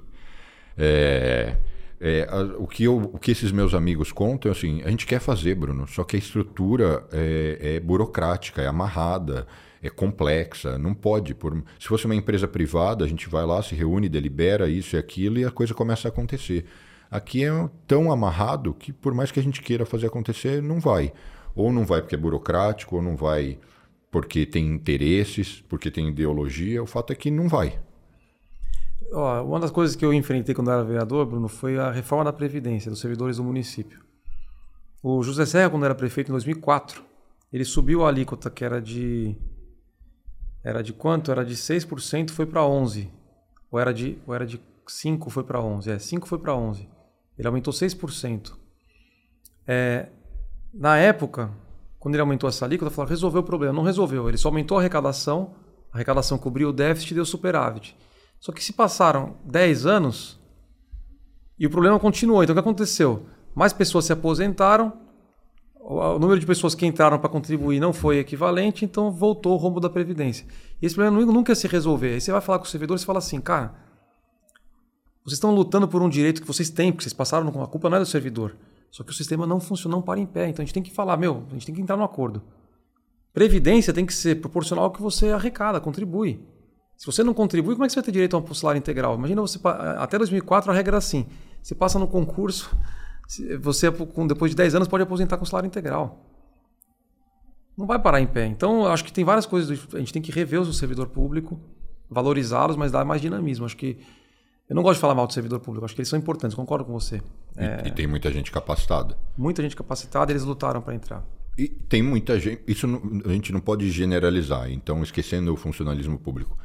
[0.78, 1.56] É,
[2.00, 5.18] é, o, que eu, o que esses meus amigos contam é assim: a gente quer
[5.18, 9.46] fazer, Bruno, só que a estrutura é, é burocrática, é amarrada
[9.86, 11.34] é complexa, não pode.
[11.34, 11.62] Por...
[11.78, 15.38] Se fosse uma empresa privada, a gente vai lá, se reúne, delibera isso e aquilo
[15.38, 16.66] e a coisa começa a acontecer.
[17.10, 17.50] Aqui é
[17.86, 21.12] tão amarrado que, por mais que a gente queira fazer acontecer, não vai.
[21.56, 23.58] Ou não vai porque é burocrático, ou não vai
[24.10, 26.82] porque tem interesses, porque tem ideologia.
[26.82, 27.80] O fato é que não vai.
[29.12, 32.24] Ó, uma das coisas que eu enfrentei quando eu era vereador, Bruno, foi a reforma
[32.24, 34.04] da Previdência dos servidores do município.
[35.02, 37.02] O José Serra, quando era prefeito em 2004,
[37.52, 39.36] ele subiu a alíquota que era de
[40.64, 41.30] era de quanto?
[41.30, 43.08] Era de 6%, foi para 11.
[43.70, 45.90] Ou era de ou era de 5 foi para 11.
[45.90, 46.88] É, 5 foi para 11.
[47.38, 48.52] Ele aumentou 6%.
[49.66, 50.08] É,
[50.78, 51.50] na época,
[51.98, 53.72] quando ele aumentou essa alíquota, falou, resolveu o problema.
[53.72, 54.28] Não resolveu.
[54.28, 55.54] Ele só aumentou a arrecadação,
[55.92, 57.96] a arrecadação cobriu o déficit e deu superávit.
[58.38, 60.38] Só que se passaram 10 anos
[61.58, 62.42] e o problema continuou.
[62.42, 63.26] Então o que aconteceu?
[63.54, 64.92] Mais pessoas se aposentaram,
[65.88, 69.80] o número de pessoas que entraram para contribuir não foi equivalente, então voltou o rombo
[69.80, 70.46] da Previdência.
[70.82, 72.14] E esse problema nunca ia se resolver.
[72.14, 73.74] Aí você vai falar com o servidor e fala assim, cara,
[75.24, 77.96] Vocês estão lutando por um direito que vocês têm, porque vocês passaram a culpa não
[77.96, 78.56] é do servidor.
[78.90, 80.48] Só que o sistema não funciona, não para em pé.
[80.48, 82.42] Então a gente tem que falar, meu, a gente tem que entrar no acordo.
[83.32, 86.40] Previdência tem que ser proporcional ao que você arrecada, contribui.
[86.96, 89.14] Se você não contribui, como é que você vai ter direito a um salário integral?
[89.16, 89.60] Imagina você,
[89.98, 91.26] até 2004 a regra era assim,
[91.62, 92.74] você passa no concurso,
[93.60, 93.90] você
[94.26, 96.24] depois de 10 anos pode aposentar com salário integral.
[97.76, 98.46] Não vai parar em pé.
[98.46, 101.60] Então, acho que tem várias coisas, a gente tem que rever o servidor público,
[102.08, 103.66] valorizá-los, mas dar mais dinamismo.
[103.66, 103.98] Acho que
[104.68, 106.84] eu não gosto de falar mal do servidor público, acho que eles são importantes, concordo
[106.84, 107.22] com você.
[107.56, 107.82] E, é...
[107.86, 109.16] e tem muita gente capacitada.
[109.36, 111.24] Muita gente capacitada, eles lutaram para entrar.
[111.58, 112.62] E tem muita gente.
[112.66, 116.58] Isso não, a gente não pode generalizar, então, esquecendo o funcionalismo público.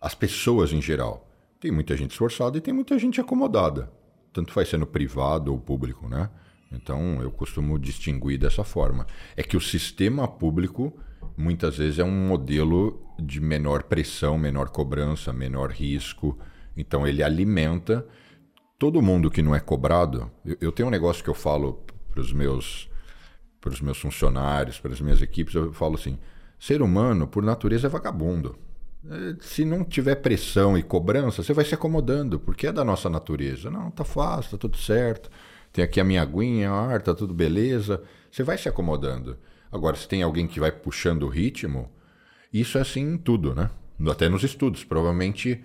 [0.00, 1.26] As pessoas em geral.
[1.60, 3.92] Tem muita gente esforçada e tem muita gente acomodada.
[4.32, 6.30] Tanto faz sendo privado ou público, né?
[6.72, 9.06] Então, eu costumo distinguir dessa forma.
[9.36, 10.96] É que o sistema público,
[11.36, 16.38] muitas vezes, é um modelo de menor pressão, menor cobrança, menor risco.
[16.80, 18.06] Então, ele alimenta
[18.78, 20.30] todo mundo que não é cobrado.
[20.44, 22.90] Eu, eu tenho um negócio que eu falo para os meus
[23.60, 26.18] para os meus funcionários, para as minhas equipes, eu falo assim:
[26.58, 28.58] ser humano, por natureza, é vagabundo.
[29.40, 33.70] Se não tiver pressão e cobrança, você vai se acomodando, porque é da nossa natureza.
[33.70, 35.30] Não, tá fácil, tá tudo certo.
[35.72, 38.02] Tem aqui a minha aguinha, ar, tá tudo beleza.
[38.30, 39.38] Você vai se acomodando.
[39.72, 41.90] Agora, se tem alguém que vai puxando o ritmo,
[42.52, 43.70] isso é assim em tudo, né?
[44.10, 44.84] Até nos estudos.
[44.84, 45.64] Provavelmente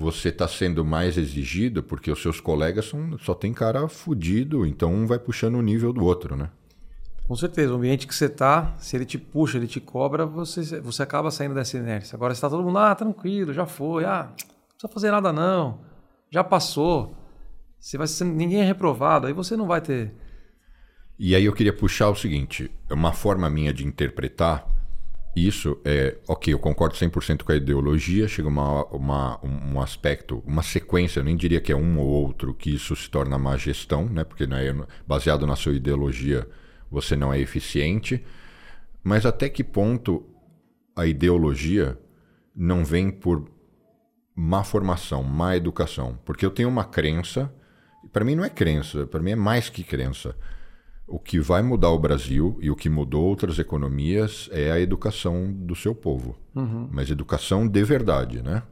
[0.00, 4.92] você está sendo mais exigido porque os seus colegas são, só tem cara fudido, então
[4.94, 6.48] um vai puxando o nível do outro, né?
[7.28, 10.80] Com certeza, o ambiente que você está, se ele te puxa, ele te cobra, você,
[10.80, 12.16] você acaba saindo dessa inércia.
[12.16, 14.34] Agora está todo mundo, ah, tranquilo, já foi, ah, não
[14.70, 15.80] precisa fazer nada não,
[16.30, 17.14] já passou.
[17.78, 20.14] Você vai ser, ninguém é reprovado, aí você não vai ter.
[21.18, 24.66] E aí eu queria puxar o seguinte, é uma forma minha de interpretar
[25.36, 30.62] isso é, ok, eu concordo 100% com a ideologia, chega uma, uma, um aspecto, uma
[30.62, 34.06] sequência, eu nem diria que é um ou outro, que isso se torna má gestão,
[34.06, 34.24] né?
[34.24, 34.74] porque não é
[35.06, 36.48] baseado na sua ideologia
[36.90, 38.24] você não é eficiente,
[39.02, 40.26] mas até que ponto
[40.96, 41.98] a ideologia
[42.54, 43.48] não vem por
[44.34, 46.18] má formação, má educação?
[46.24, 47.54] Porque eu tenho uma crença,
[48.12, 50.36] para mim não é crença, para mim é mais que crença.
[51.10, 55.52] O que vai mudar o Brasil e o que mudou outras economias é a educação
[55.52, 56.38] do seu povo.
[56.54, 56.88] Uhum.
[56.92, 58.62] Mas educação de verdade, né?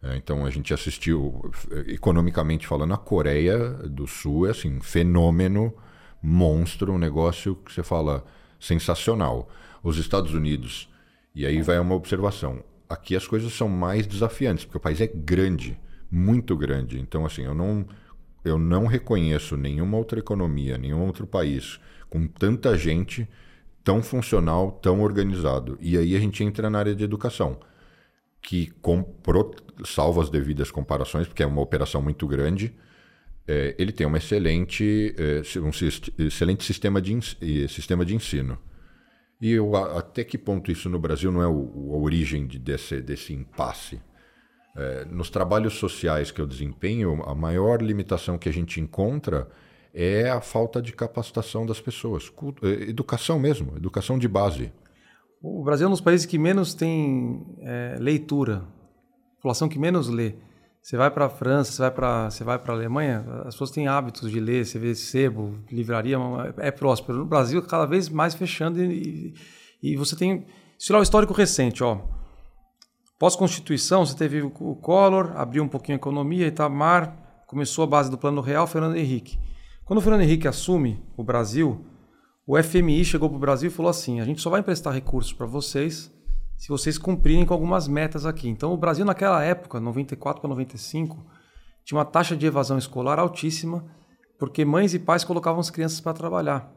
[0.00, 1.50] É, então a gente assistiu,
[1.88, 5.74] economicamente falando, a Coreia do Sul é assim, fenômeno
[6.22, 8.24] monstro, um negócio que você fala
[8.60, 9.48] sensacional.
[9.82, 10.88] Os Estados Unidos,
[11.34, 12.62] e aí vai uma observação.
[12.88, 15.76] Aqui as coisas são mais desafiantes, porque o país é grande,
[16.08, 17.00] muito grande.
[17.00, 17.84] Então, assim, eu não,
[18.44, 21.78] eu não reconheço nenhuma outra economia, nenhum outro país
[22.08, 23.28] com tanta gente,
[23.82, 25.78] tão funcional, tão organizado.
[25.80, 27.58] E aí a gente entra na área de educação,
[28.40, 29.04] que, com,
[29.84, 32.74] salvo as devidas comparações, porque é uma operação muito grande,
[33.46, 35.70] é, ele tem uma excelente, é, um
[36.26, 37.18] excelente sistema de,
[37.68, 38.58] sistema de ensino.
[39.40, 43.00] E eu, até que ponto isso no Brasil não é o, a origem de, desse,
[43.00, 44.00] desse impasse?
[44.74, 49.48] É, nos trabalhos sociais que eu desempenho, a maior limitação que a gente encontra
[49.92, 52.32] é a falta de capacitação das pessoas.
[52.62, 54.72] É, educação mesmo, educação de base.
[55.42, 58.64] O Brasil é um dos países que menos tem é, leitura,
[59.36, 60.36] população que menos lê.
[60.80, 63.70] Você vai para a França, você vai para você vai para a Alemanha, as pessoas
[63.70, 66.16] têm hábitos de ler, você vê sebo, livraria,
[66.58, 67.18] é próspero.
[67.18, 69.34] No Brasil, cada vez mais fechando e,
[69.82, 70.46] e você tem
[70.78, 72.00] se lá o histórico recente, ó.
[73.22, 78.18] Pós-constituição, você teve o Collor, abriu um pouquinho a economia, Itamar, começou a base do
[78.18, 79.38] Plano Real, Fernando Henrique.
[79.84, 81.86] Quando o Fernando Henrique assume o Brasil,
[82.44, 85.32] o FMI chegou para o Brasil e falou assim: a gente só vai emprestar recursos
[85.32, 86.12] para vocês
[86.56, 88.48] se vocês cumprirem com algumas metas aqui.
[88.48, 91.24] Então, o Brasil, naquela época, 94 para 95,
[91.84, 93.84] tinha uma taxa de evasão escolar altíssima,
[94.36, 96.74] porque mães e pais colocavam as crianças para trabalhar.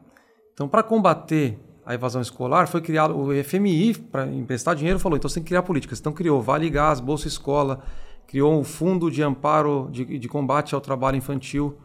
[0.52, 5.28] Então, para combater a evasão escolar, foi criado o FMI, para emprestar dinheiro, falou: então
[5.28, 6.00] você tem que criar políticas.
[6.00, 7.82] Então, criou Vale Gás, Bolsa Escola,
[8.26, 11.78] criou o Fundo de Amparo de, de Combate ao Trabalho Infantil,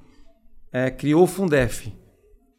[0.73, 1.93] é, criou o Fundef,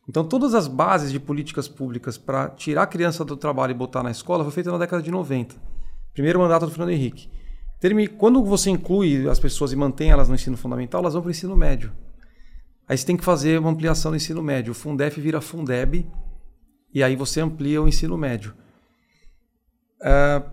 [0.09, 4.03] então, todas as bases de políticas públicas para tirar a criança do trabalho e botar
[4.03, 5.55] na escola foi feita na década de 90.
[6.13, 7.31] Primeiro mandato do Fernando Henrique.
[8.19, 11.31] Quando você inclui as pessoas e mantém elas no ensino fundamental, elas vão para o
[11.31, 11.93] ensino médio.
[12.89, 14.73] Aí você tem que fazer uma ampliação do ensino médio.
[14.73, 16.07] O Fundef vira Fundeb
[16.95, 18.55] e aí você amplia o ensino médio.
[20.01, 20.51] Uh,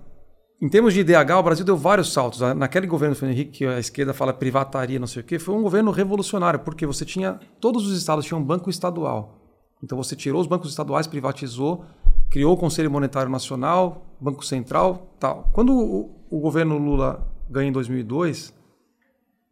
[0.62, 2.42] em termos de IDH, o Brasil deu vários saltos.
[2.56, 5.64] Naquele governo do Henrique, que a esquerda fala privataria, não sei o quê, foi um
[5.64, 7.40] governo revolucionário, porque você tinha.
[7.62, 9.40] Todos os estados tinham um banco estadual.
[9.82, 11.86] Então você tirou os bancos estaduais, privatizou,
[12.30, 15.50] criou o Conselho Monetário Nacional, Banco Central, tal.
[15.54, 18.54] Quando o, o governo Lula ganha em 2002,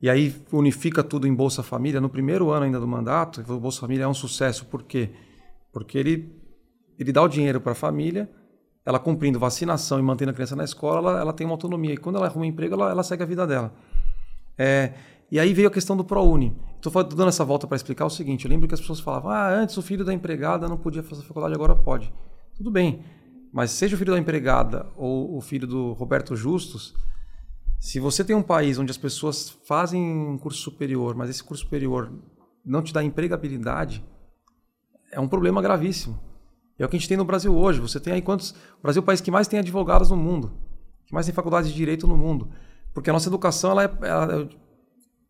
[0.02, 3.82] e aí unifica tudo em Bolsa Família, no primeiro ano ainda do mandato, o Bolsa
[3.82, 4.65] Família é um sucesso.
[4.65, 5.10] Por quê?
[5.71, 6.36] Porque ele,
[6.98, 8.30] ele dá o dinheiro para a família,
[8.86, 11.94] ela cumprindo vacinação e mantendo a criança na escola, ela, ela tem uma autonomia.
[11.94, 13.74] E quando ela arruma um emprego, ela, ela segue a vida dela.
[14.58, 14.94] É,
[15.30, 16.56] e aí veio a questão do ProUni.
[16.76, 19.50] Estou dando essa volta para explicar o seguinte: eu lembro que as pessoas falavam, ah,
[19.50, 22.14] antes o filho da empregada não podia fazer faculdade, agora pode.
[22.56, 23.04] Tudo bem,
[23.52, 26.96] mas seja o filho da empregada ou o filho do Roberto Justus,
[27.80, 31.64] se você tem um país onde as pessoas fazem um curso superior, mas esse curso
[31.64, 32.12] superior
[32.66, 34.04] não te dá empregabilidade,
[35.12, 36.20] é um problema gravíssimo.
[36.80, 37.80] É o que a gente tem no Brasil hoje.
[37.80, 38.52] Você tem aí quantos.
[38.52, 40.54] O Brasil é o país que mais tem advogados no mundo,
[41.06, 42.50] que mais tem faculdades de direito no mundo.
[42.94, 43.92] Porque a nossa educação, ela é.
[44.02, 44.50] Ela, eu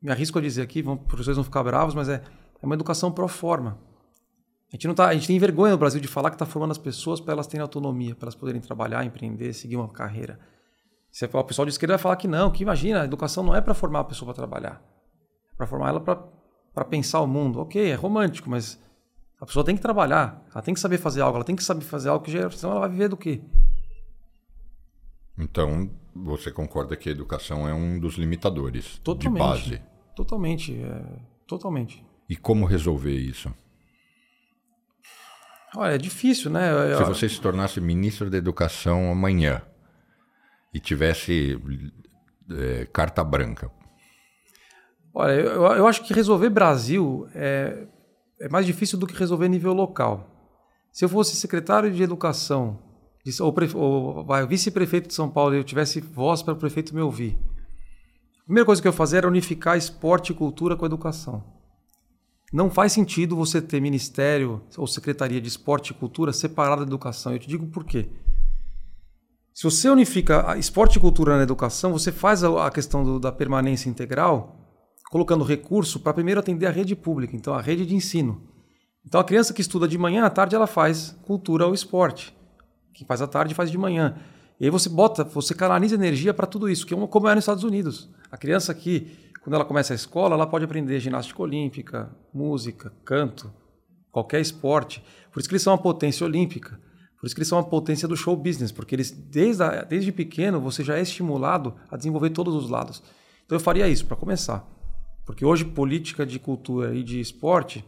[0.01, 2.15] me arrisco a dizer aqui, vão, vocês não ficar bravos, mas é,
[2.62, 3.79] é uma educação pro forma.
[4.71, 6.71] A gente, não tá, a gente tem vergonha no Brasil de falar que está formando
[6.71, 10.39] as pessoas para elas terem autonomia, para elas poderem trabalhar, empreender, seguir uma carreira.
[11.10, 13.62] Você, o pessoal de esquerda vai falar que não, que imagina, a educação não é
[13.62, 14.81] para formar a pessoa para trabalhar.
[15.53, 17.60] É para formar ela para pensar o mundo.
[17.60, 18.77] Ok, é romântico, mas
[19.39, 21.84] a pessoa tem que trabalhar, ela tem que saber fazer algo, ela tem que saber
[21.84, 23.41] fazer algo, que senão ela vai viver do quê?
[25.38, 29.82] Então, você concorda que a educação é um dos limitadores totalmente, de base?
[30.15, 31.04] Totalmente, é,
[31.45, 32.04] totalmente.
[32.28, 33.54] E como resolver isso?
[35.76, 36.95] Olha, é difícil, né?
[36.97, 39.62] Se você se tornasse ministro da Educação amanhã
[40.73, 41.60] e tivesse
[42.50, 43.69] é, carta branca.
[45.13, 47.88] Olha, eu, eu, acho que resolver Brasil é,
[48.39, 50.28] é mais difícil do que resolver nível local.
[50.91, 52.80] Se eu fosse secretário de Educação
[53.41, 57.38] ou, ou vice-prefeito de São Paulo e eu tivesse voz para o prefeito me ouvir,
[58.39, 61.43] a primeira coisa que eu fazia era unificar esporte e cultura com educação.
[62.54, 67.34] Não faz sentido você ter ministério ou secretaria de esporte e cultura separada da educação.
[67.34, 68.10] Eu te digo por quê.
[69.54, 73.89] Se você unifica esporte e cultura na educação, você faz a questão do, da permanência
[73.89, 74.66] integral
[75.09, 78.41] colocando recurso para primeiro atender a rede pública, então a rede de ensino.
[79.05, 82.35] Então a criança que estuda de manhã, à tarde ela faz cultura ou esporte.
[82.93, 84.17] Quem faz à tarde faz de manhã.
[84.59, 87.43] E aí você bota, você canaliza energia para tudo isso, que é como é nos
[87.43, 88.09] Estados Unidos.
[88.31, 93.53] A criança aqui, quando ela começa a escola, ela pode aprender ginástica olímpica, música, canto,
[94.11, 95.01] qualquer esporte.
[95.31, 96.79] Por isso que eles são uma potência olímpica.
[97.19, 100.11] Por isso que eles são uma potência do show business, porque eles desde, a, desde
[100.11, 103.01] pequeno você já é estimulado a desenvolver todos os lados.
[103.45, 104.67] Então eu faria isso para começar.
[105.27, 107.85] Porque hoje política de cultura e de esporte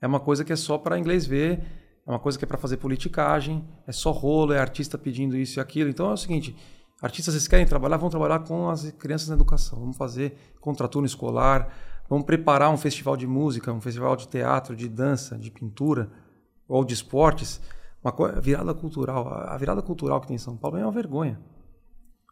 [0.00, 1.62] é uma coisa que é só para inglês ver
[2.06, 5.58] é uma coisa que é para fazer politicagem, é só rolo, é artista pedindo isso
[5.58, 5.90] e aquilo.
[5.90, 6.56] Então é o seguinte:
[7.00, 7.98] artistas, vocês querem trabalhar?
[7.98, 9.78] Vão trabalhar com as crianças na educação.
[9.78, 11.72] Vamos fazer contraturno escolar,
[12.08, 16.10] vamos preparar um festival de música, um festival de teatro, de dança, de pintura
[16.66, 17.60] ou de esportes.
[18.02, 19.28] Uma virada cultural.
[19.28, 21.38] A virada cultural que tem em São Paulo é uma vergonha.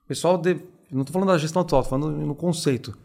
[0.02, 0.54] O pessoal, de,
[0.90, 2.96] não estou falando da gestão atual, estou falando no conceito.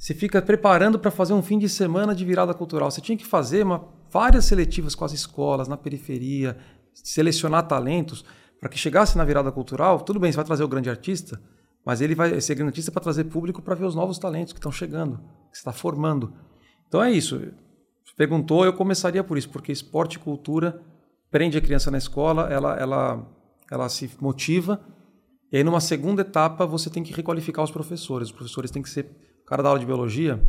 [0.00, 2.90] Você fica preparando para fazer um fim de semana de virada cultural.
[2.90, 6.56] Você tinha que fazer uma várias seletivas com as escolas, na periferia,
[6.94, 8.24] selecionar talentos
[8.58, 10.00] para que chegasse na virada cultural.
[10.00, 11.38] Tudo bem, você vai trazer o grande artista,
[11.84, 14.58] mas ele vai ser grande artista para trazer público para ver os novos talentos que
[14.58, 16.32] estão chegando, que está formando.
[16.88, 17.36] Então é isso.
[17.38, 20.80] Você perguntou, eu começaria por isso, porque esporte e cultura
[21.30, 23.28] prende a criança na escola, ela, ela,
[23.70, 24.80] ela se motiva.
[25.52, 28.28] E aí, numa segunda etapa, você tem que requalificar os professores.
[28.28, 29.14] Os professores têm que ser.
[29.50, 30.40] Cara da aula de biologia,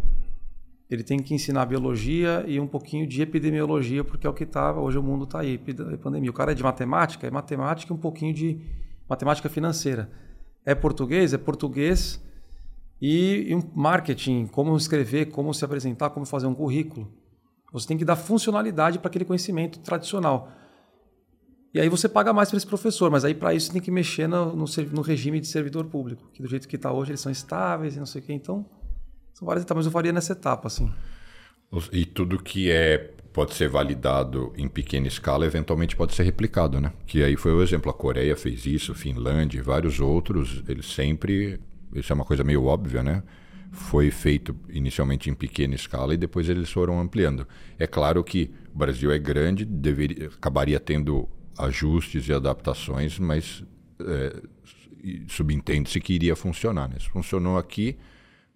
[0.88, 4.80] ele tem que ensinar biologia e um pouquinho de epidemiologia, porque é o que está,
[4.80, 5.58] hoje o mundo está aí,
[6.04, 6.30] pandemia.
[6.30, 8.62] O cara é de matemática, é matemática e um pouquinho de
[9.10, 10.08] matemática financeira.
[10.64, 12.24] É português, é português
[13.02, 17.12] e, e um marketing, como escrever, como se apresentar, como fazer um currículo.
[17.74, 20.52] Você tem que dar funcionalidade para aquele conhecimento tradicional.
[21.74, 24.28] E aí você paga mais para esse professor, mas aí para isso tem que mexer
[24.28, 27.32] no, no, no regime de servidor público, que do jeito que está hoje eles são
[27.32, 28.34] estáveis e não sei o quê.
[28.34, 28.64] Então,
[29.34, 30.91] são várias etapas, mas eu faria nessa etapa, assim.
[31.91, 36.91] E tudo que é pode ser validado em pequena escala, eventualmente pode ser replicado, né?
[37.06, 37.89] Que aí foi o exemplo.
[37.89, 40.63] A Coreia fez isso, Finlândia e vários outros.
[40.67, 41.60] Eles sempre.
[41.94, 43.24] Isso é uma coisa meio óbvia, né?
[43.72, 47.48] Foi feito inicialmente em pequena escala e depois eles foram ampliando.
[47.80, 53.63] É claro que o Brasil é grande, deveria, acabaria tendo ajustes e adaptações, mas
[54.02, 54.41] é,
[55.28, 56.89] subentende-se que iria funcionar.
[56.89, 56.98] Né?
[57.12, 57.98] Funcionou aqui,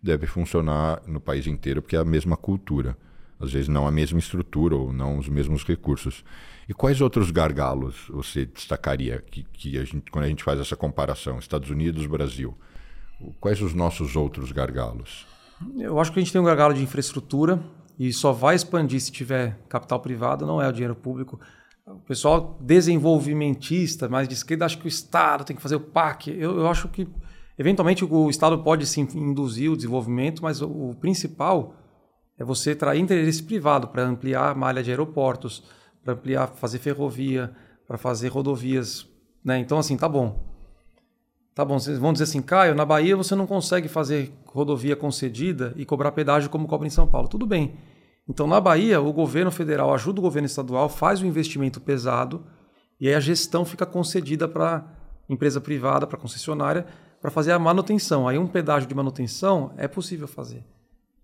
[0.06, 2.96] deve funcionar no país inteiro, porque é a mesma cultura.
[3.40, 6.24] Às vezes não a mesma estrutura ou não os mesmos recursos.
[6.70, 10.76] E quais outros gargalos você destacaria que, que a gente, quando a gente faz essa
[10.76, 12.58] comparação, Estados Unidos, Brasil?
[13.40, 15.26] Quais os nossos outros gargalos?
[15.78, 17.62] Eu acho que a gente tem um gargalo de infraestrutura
[17.98, 21.40] e só vai expandir se tiver capital privado, não é o dinheiro público.
[21.86, 26.32] O pessoal desenvolvimentista, mais de esquerda, acha que o Estado tem que fazer o PAC.
[26.32, 27.08] Eu, eu acho que
[27.58, 31.74] Eventualmente o Estado pode sim induzir o desenvolvimento, mas o, principal
[32.38, 35.64] é você trazer interesse privado para ampliar a malha de aeroportos,
[36.04, 37.56] para ampliar, fazer ferrovia,
[37.88, 39.08] para fazer rodovias.
[39.44, 39.60] Né?
[39.60, 40.54] Então, assim, tá bom.
[41.54, 45.74] Tá bom, vocês vão dizer assim, Caio, na Bahia você não consegue fazer rodovia concedida
[45.78, 47.30] e cobrar pedágio como cobra em São Paulo.
[47.30, 47.76] Tudo bem.
[48.28, 52.44] Então, na Bahia, o governo federal ajuda o governo estadual, faz o investimento pesado
[53.00, 54.86] e aí a gestão fica concedida para
[55.30, 56.86] empresa privada, para concessionária,
[57.26, 58.28] para fazer a manutenção.
[58.28, 60.64] Aí um pedágio de manutenção é possível fazer,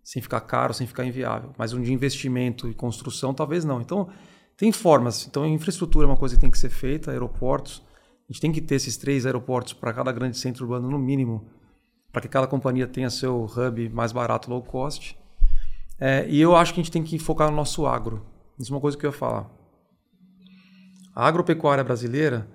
[0.03, 1.51] sem ficar caro, sem ficar inviável.
[1.55, 3.79] Mas um de investimento e construção, talvez não.
[3.79, 4.09] Então,
[4.57, 5.27] tem formas.
[5.27, 7.83] Então, infraestrutura é uma coisa que tem que ser feita, aeroportos.
[8.27, 11.47] A gente tem que ter esses três aeroportos para cada grande centro urbano, no mínimo,
[12.11, 15.15] para que cada companhia tenha seu hub mais barato, low cost.
[15.99, 18.25] É, e eu acho que a gente tem que focar no nosso agro.
[18.57, 19.47] Isso é uma coisa que eu ia falar.
[21.15, 22.47] A agropecuária brasileira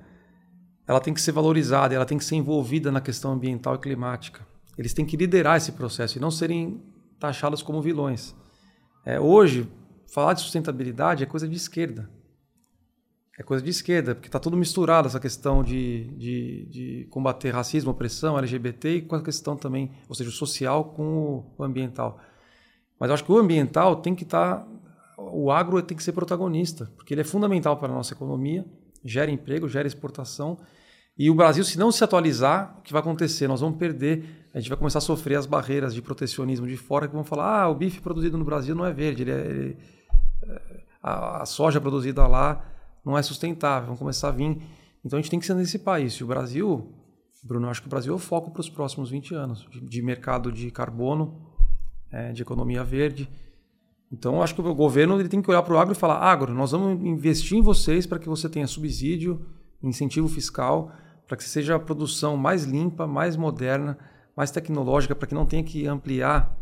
[0.87, 4.46] ela tem que ser valorizada, ela tem que ser envolvida na questão ambiental e climática.
[4.79, 6.83] Eles têm que liderar esse processo e não serem
[7.18, 8.35] taxados como vilões.
[9.05, 9.68] É, hoje,
[10.07, 12.09] falar de sustentabilidade é coisa de esquerda.
[13.38, 17.90] É coisa de esquerda, porque está tudo misturado essa questão de, de, de, combater racismo,
[17.90, 22.18] opressão, LGBT e com a questão também, ou seja, o social com o ambiental.
[22.99, 24.61] Mas eu acho que o ambiental tem que estar.
[24.61, 24.68] Tá,
[25.18, 28.64] o agro tem que ser protagonista, porque ele é fundamental para a nossa economia,
[29.05, 30.59] gera emprego, gera exportação
[31.19, 33.49] e o Brasil, se não se atualizar, o que vai acontecer?
[33.49, 37.09] Nós vamos perder, a gente vai começar a sofrer as barreiras de protecionismo de fora
[37.09, 39.77] que vão falar: ah, o bife produzido no Brasil não é verde, ele é, ele,
[40.43, 42.63] é, a, a, soja produzida lá
[43.03, 44.61] não é sustentável, vão começar a vir.
[45.03, 46.23] Então a gente tem que se antecipar isso.
[46.23, 46.93] E o Brasil,
[47.43, 49.81] Bruno, eu acho que o Brasil é o foco para os próximos 20 anos de,
[49.81, 51.41] de mercado de carbono,
[52.13, 53.27] é, de economia verde.
[54.13, 56.53] Então, acho que o governo ele tem que olhar para o agro e falar: agro,
[56.53, 59.47] nós vamos investir em vocês para que você tenha subsídio,
[59.83, 60.93] incentivo fiscal
[61.27, 63.99] para que seja a produção mais limpa, mais moderna,
[64.37, 66.57] mais tecnológica, para que não tenha que ampliar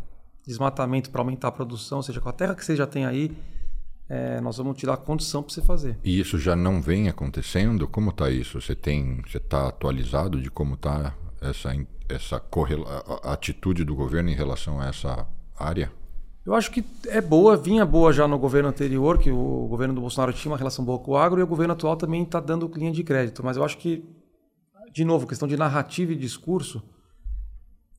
[0.45, 3.35] desmatamento para aumentar a produção, ou seja, com a terra que você já tem aí,
[4.07, 5.97] é, nós vamos te dar condição para você fazer.
[6.03, 7.87] E isso já não vem acontecendo?
[7.87, 8.61] Como está isso?
[8.61, 11.73] Você tem, você está atualizado de como está essa
[12.07, 13.03] essa correla...
[13.23, 15.91] atitude do governo em relação a essa área?
[16.45, 20.01] Eu acho que é boa, vinha boa já no governo anterior, que o governo do
[20.01, 22.71] Bolsonaro tinha uma relação boa com o agro, e o governo atual também está dando
[22.75, 23.43] linha de crédito.
[23.43, 24.07] Mas eu acho que
[24.95, 26.81] de novo, questão de narrativa e discurso,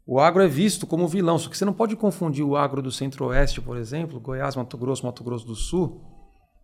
[0.06, 1.38] o agro é visto como vilão.
[1.38, 5.04] Só que você não pode confundir o agro do Centro-Oeste, por exemplo, Goiás, Mato Grosso,
[5.04, 6.00] Mato Grosso do Sul,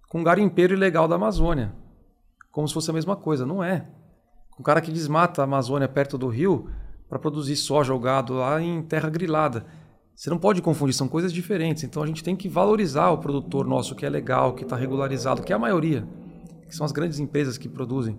[0.08, 1.74] com o garimpeiro ilegal da Amazônia.
[2.50, 3.44] Como se fosse a mesma coisa.
[3.44, 3.86] Não é.
[4.58, 6.70] O cara que desmata a Amazônia perto do rio
[7.10, 9.66] para produzir soja ou gado lá em terra grilada.
[10.14, 11.84] Você não pode confundir, são coisas diferentes.
[11.84, 15.42] Então a gente tem que valorizar o produtor nosso que é legal, que está regularizado,
[15.42, 16.08] que é a maioria,
[16.66, 18.18] que são as grandes empresas que produzem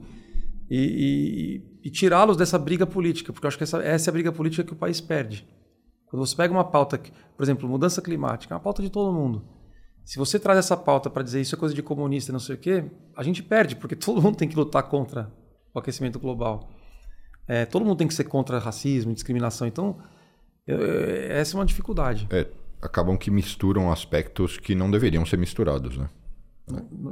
[0.70, 4.14] e, e, e tirá-los dessa briga política, porque eu acho que essa, essa é a
[4.14, 5.48] briga política que o país perde.
[6.08, 7.00] Quando você pega uma pauta,
[7.36, 9.44] por exemplo, mudança climática, é uma pauta de todo mundo.
[10.06, 12.58] Se você traz essa pauta para dizer isso é coisa de comunista, não sei o
[12.58, 15.32] quê, a gente perde, porque todo mundo tem que lutar contra
[15.74, 16.70] o aquecimento global.
[17.48, 19.68] É, todo mundo tem que ser contra racismo e discriminação.
[19.68, 19.98] Então,
[20.68, 20.80] eu,
[21.30, 22.28] essa é uma dificuldade.
[22.30, 22.48] É,
[22.82, 26.10] acabam que misturam aspectos que não deveriam ser misturados, né?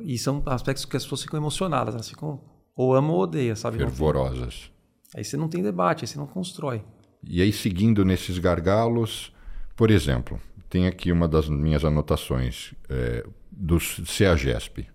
[0.04, 2.42] E são aspectos que as pessoas ficam emocionadas, elas ficam
[2.82, 3.78] ou ama ou odeia, sabe?
[3.78, 4.72] Fervorosas.
[5.16, 6.84] Aí você não tem debate, aí você não constrói.
[7.24, 9.32] E aí, seguindo nesses gargalos,
[9.76, 10.40] por exemplo,
[10.70, 14.82] tem aqui uma das minhas anotações é, do CEAGESP.
[14.82, 14.86] O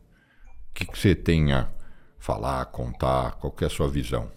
[0.75, 1.68] que, que você tem a
[2.18, 3.33] falar, contar?
[3.33, 4.31] Qual é a sua visão?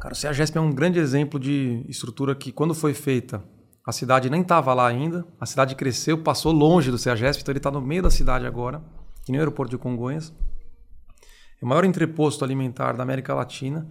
[0.00, 3.42] Cara, o CEAGESP é um grande exemplo de estrutura que, quando foi feita,
[3.86, 5.24] a cidade nem estava lá ainda.
[5.40, 8.82] A cidade cresceu, passou longe do CEAGESP, então ele está no meio da cidade agora,
[9.24, 10.34] que nem o aeroporto de Congonhas.
[11.60, 13.86] É o maior entreposto alimentar da América Latina.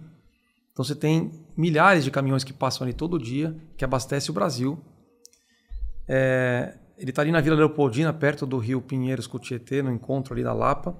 [0.72, 4.78] Então você tem milhares de caminhões que passam ali todo dia, que abastece o Brasil.
[6.08, 9.90] É, ele está ali na Vila Leopoldina, perto do rio Pinheiros com o Tietê, no
[9.90, 10.96] encontro ali da Lapa.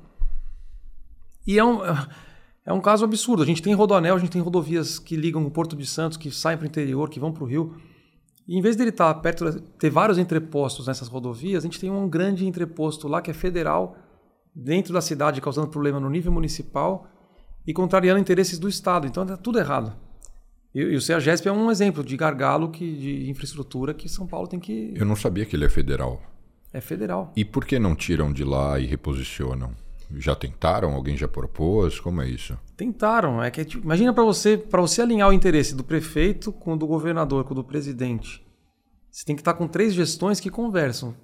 [1.46, 1.80] E é um,
[2.64, 3.42] é um caso absurdo.
[3.42, 6.30] A gente tem rodoanel, a gente tem rodovias que ligam o Porto de Santos, que
[6.30, 7.76] saem para o interior, que vão para o rio.
[8.48, 11.90] E em vez dele estar tá perto, ter vários entrepostos nessas rodovias, a gente tem
[11.90, 13.96] um grande entreposto lá que é federal,
[14.56, 17.06] dentro da cidade causando problema no nível municipal
[17.66, 19.06] e contrariando interesses do Estado.
[19.06, 19.94] Então é tudo errado.
[20.74, 24.48] E, e o CEAGESP é um exemplo de gargalo que, de infraestrutura que São Paulo
[24.48, 24.94] tem que.
[24.96, 26.22] Eu não sabia que ele é federal.
[26.72, 27.32] É federal.
[27.36, 29.72] E por que não tiram de lá e reposicionam?
[30.14, 30.94] Já tentaram?
[30.94, 31.98] Alguém já propôs?
[31.98, 32.56] Como é isso?
[32.76, 33.42] Tentaram.
[33.42, 36.76] É que tipo, imagina para você para você alinhar o interesse do prefeito com o
[36.76, 38.46] do governador, com o do presidente.
[39.10, 41.14] Você tem que estar com três gestões que conversam.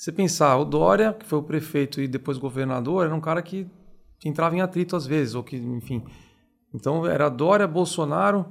[0.00, 3.68] Você pensar, o Dória, que foi o prefeito e depois governador, era um cara que
[4.24, 6.02] entrava em atrito às vezes, ou que, enfim.
[6.72, 8.46] Então era Dória, Bolsonaro,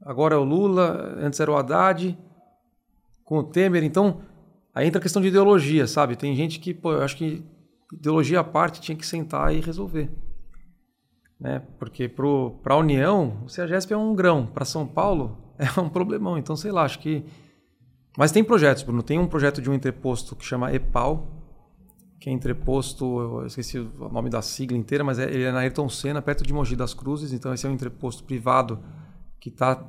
[0.00, 2.18] agora é o Lula, antes era o Haddad,
[3.22, 3.84] com o Temer.
[3.84, 4.22] Então,
[4.74, 6.16] aí entra a questão de ideologia, sabe?
[6.16, 7.44] Tem gente que, pô, eu acho que
[7.92, 10.10] ideologia à parte tinha que sentar e resolver.
[11.38, 11.60] Né?
[11.78, 16.38] Porque para a União, o CEAGESP é um grão, para São Paulo é um problemão.
[16.38, 17.22] Então, sei lá, acho que.
[18.16, 19.02] Mas tem projetos, Bruno.
[19.02, 21.26] Tem um projeto de um entreposto que chama EPAL,
[22.20, 25.60] que é entreposto, eu esqueci o nome da sigla inteira, mas é, ele é na
[25.60, 27.32] Ayrton Senna, perto de Mogi das Cruzes.
[27.32, 28.78] Então, esse é um entreposto privado
[29.40, 29.84] que está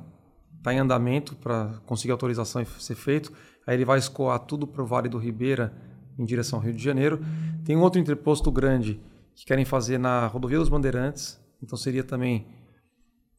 [0.62, 3.32] tá em andamento para conseguir autorização e ser feito.
[3.66, 5.72] Aí ele vai escoar tudo para o Vale do Ribeira,
[6.18, 7.20] em direção ao Rio de Janeiro.
[7.64, 9.00] Tem um outro entreposto grande
[9.34, 12.46] que querem fazer na Rodovia dos Bandeirantes, então seria também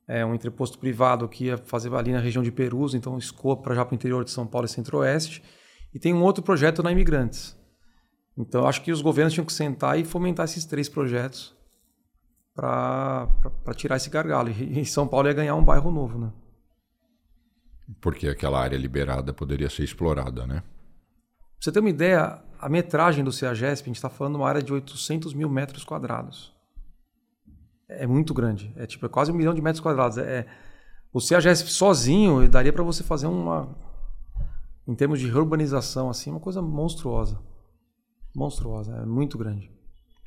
[0.07, 3.73] é, um entreposto privado que ia fazer ali na região de Perus, então escoa para
[3.73, 5.43] já para o interior de São Paulo e Centro-Oeste.
[5.93, 7.57] E tem um outro projeto na Imigrantes.
[8.37, 11.55] Então acho que os governos tinham que sentar e fomentar esses três projetos
[12.53, 13.27] para
[13.75, 14.49] tirar esse gargalo.
[14.49, 16.31] E, e São Paulo ia ganhar um bairro novo, né?
[18.01, 20.61] Porque aquela área liberada poderia ser explorada, né?
[20.61, 24.49] Pra você ter uma ideia, a metragem do CEAGESP, a gente está falando de uma
[24.49, 26.54] área de 800 mil metros quadrados.
[27.87, 28.73] É muito grande.
[28.75, 30.17] É tipo é quase um milhão de metros quadrados.
[30.17, 30.45] É,
[31.13, 33.69] o CEAGESP sozinho daria para você fazer uma.
[34.87, 37.39] Em termos de urbanização, assim, uma coisa monstruosa.
[38.35, 38.95] Monstruosa.
[38.97, 39.71] É muito grande.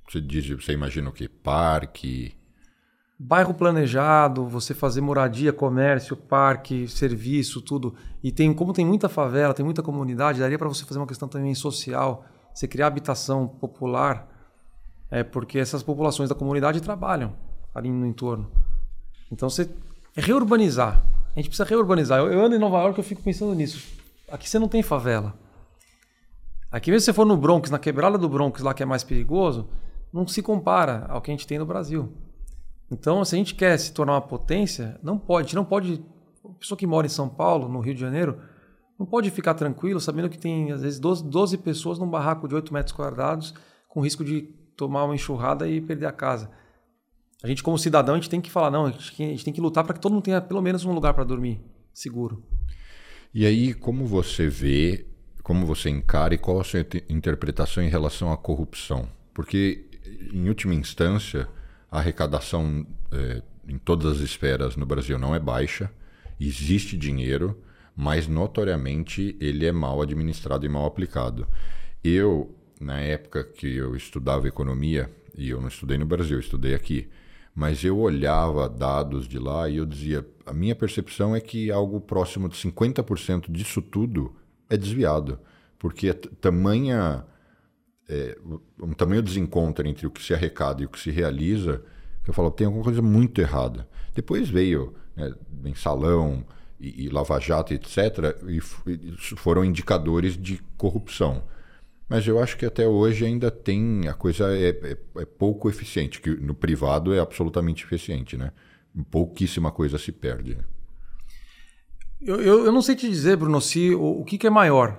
[0.09, 1.29] Você, diz, você imagina o quê?
[1.29, 2.35] Parque?
[3.19, 7.95] Bairro planejado, você fazer moradia, comércio, parque, serviço, tudo.
[8.23, 11.29] E tem como tem muita favela, tem muita comunidade, daria para você fazer uma questão
[11.29, 14.29] também social, você criar habitação popular,
[15.11, 17.35] é porque essas populações da comunidade trabalham
[17.75, 18.51] ali no entorno.
[19.31, 19.69] Então você
[20.17, 21.05] é reurbanizar.
[21.35, 22.19] A gente precisa reurbanizar.
[22.19, 23.97] Eu, eu ando em Nova York, eu fico pensando nisso.
[24.31, 25.35] Aqui você não tem favela.
[26.71, 29.03] Aqui mesmo se você for no Bronx, na quebrada do Bronx, lá que é mais
[29.03, 29.69] perigoso,
[30.13, 32.13] não se compara ao que a gente tem no Brasil.
[32.91, 36.03] Então, se a gente quer se tornar uma potência, não pode, não pode.
[36.45, 38.39] A pessoa que mora em São Paulo, no Rio de Janeiro,
[38.99, 42.55] não pode ficar tranquilo sabendo que tem, às vezes, 12, 12 pessoas num barraco de
[42.55, 43.55] 8 metros quadrados,
[43.89, 44.43] com risco de
[44.77, 46.51] tomar uma enxurrada e perder a casa.
[47.43, 49.85] A gente, como cidadão, a gente tem que falar: não, a gente, tem que lutar
[49.85, 51.61] para que todo mundo tenha pelo menos um lugar para dormir
[51.93, 52.43] seguro.
[53.33, 55.07] E aí, como você vê,
[55.43, 59.09] como você encara e qual a sua interpretação em relação à corrupção?
[59.33, 59.87] Porque,
[60.33, 61.49] em última instância
[61.91, 65.91] a arrecadação é, em todas as esferas no Brasil não é baixa,
[66.39, 67.59] existe dinheiro,
[67.97, 71.47] mas notoriamente ele é mal administrado e mal aplicado.
[72.03, 76.75] Eu, na época que eu estudava economia, e eu não estudei no Brasil, eu estudei
[76.75, 77.09] aqui,
[77.59, 82.01] mas eu olhava dados de lá e eu dizia: a minha percepção é que algo
[82.01, 84.33] próximo de 50% disso tudo
[84.71, 85.41] é desviado,
[85.77, 87.25] porque é tamanha
[88.09, 88.39] é,
[88.81, 91.83] um tamanho desencontro entre o que se arrecada e o que se realiza,
[92.23, 93.89] que eu falo, tem alguma coisa muito errada.
[94.15, 96.45] Depois veio né, mensalão
[96.79, 101.43] e, e Lava Jato, etc., e, e foram indicadores de corrupção.
[102.09, 106.21] Mas eu acho que até hoje ainda tem a coisa é, é, é, pouco eficiente,
[106.21, 108.53] que no privado é absolutamente eficiente, né?
[109.11, 110.59] Pouquíssima coisa se perde.
[112.21, 114.99] Eu, eu, eu, não sei te dizer, Bruno, se o, o que, que é maior,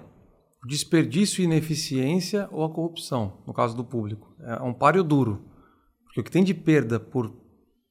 [0.65, 4.33] desperdício e ineficiência ou a corrupção, no caso do público.
[4.41, 5.45] É um páreo duro.
[6.05, 7.33] Porque o que tem de perda por,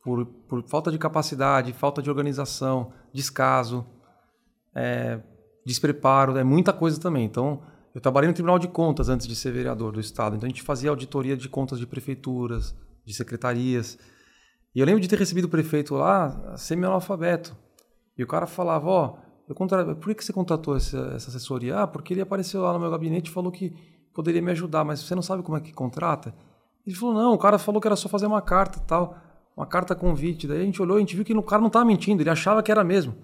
[0.03, 3.87] por, por falta de capacidade, falta de organização, descaso,
[4.75, 5.21] é,
[5.65, 7.25] despreparo, é muita coisa também.
[7.25, 7.63] Então,
[7.99, 10.37] eu trabalhei no Tribunal de Contas antes de ser vereador do Estado.
[10.37, 12.73] Então, a gente fazia auditoria de contas de prefeituras,
[13.05, 13.99] de secretarias.
[14.73, 17.57] E eu lembro de ter recebido o prefeito lá, semi-analfabeto.
[18.17, 19.19] E o cara falava, ó...
[19.49, 19.97] Oh, contra...
[19.97, 21.81] Por que você contratou essa, essa, assessoria?
[21.81, 23.75] Ah, porque ele apareceu lá no meu gabinete e falou que
[24.15, 26.33] poderia me ajudar, mas você não sabe como é que contrata?
[26.87, 29.17] Ele falou, não, o cara falou que era só fazer uma carta tal,
[29.57, 30.47] uma carta convite.
[30.47, 32.31] Daí a gente olhou e a gente viu que o cara não estava mentindo, ele
[32.31, 33.17] achava que era mesmo.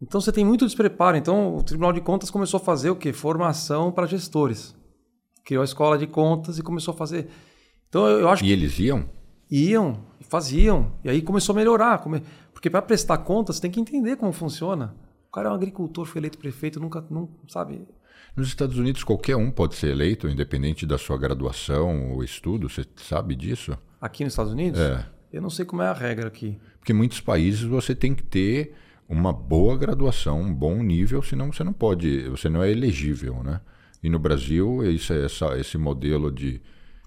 [0.00, 1.16] Então você tem muito despreparo.
[1.16, 3.12] Então o Tribunal de Contas começou a fazer o quê?
[3.12, 4.74] Formação para gestores.
[5.44, 7.28] Criou a escola de contas e começou a fazer.
[7.88, 8.52] Então eu, eu acho E que...
[8.52, 9.08] eles iam?
[9.50, 10.92] Iam, faziam.
[11.04, 12.02] E aí começou a melhorar.
[12.52, 14.94] Porque para prestar contas, você tem que entender como funciona
[15.36, 17.86] cara é um agricultor, foi eleito prefeito, nunca, não sabe.
[18.34, 22.70] Nos Estados Unidos, qualquer um pode ser eleito, independente da sua graduação ou estudo.
[22.70, 23.76] Você sabe disso?
[24.00, 24.80] Aqui nos Estados Unidos?
[24.80, 25.04] É.
[25.30, 26.58] Eu não sei como é a regra aqui.
[26.78, 28.74] Porque em muitos países você tem que ter
[29.08, 33.60] uma boa graduação, um bom nível, senão você não pode, você não é elegível, né?
[34.02, 36.60] E no Brasil, esse, essa, esse modelo de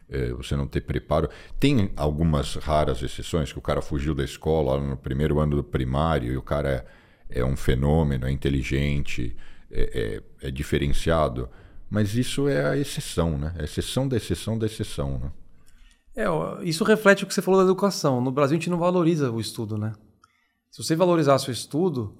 [0.09, 1.29] é, você não ter preparo.
[1.59, 6.33] Tem algumas raras exceções que o cara fugiu da escola no primeiro ano do primário
[6.33, 6.85] e o cara é
[7.29, 9.35] é um fenômeno, é inteligente,
[9.71, 11.47] é, é, é, diferenciado,
[11.89, 13.53] mas isso é a exceção, né?
[13.57, 15.31] É a exceção da exceção da exceção, né?
[16.15, 16.25] É,
[16.63, 18.19] isso reflete o que você falou da educação.
[18.19, 19.93] No Brasil a gente não valoriza o estudo, né?
[20.71, 22.15] Se você valorizasse o estudo,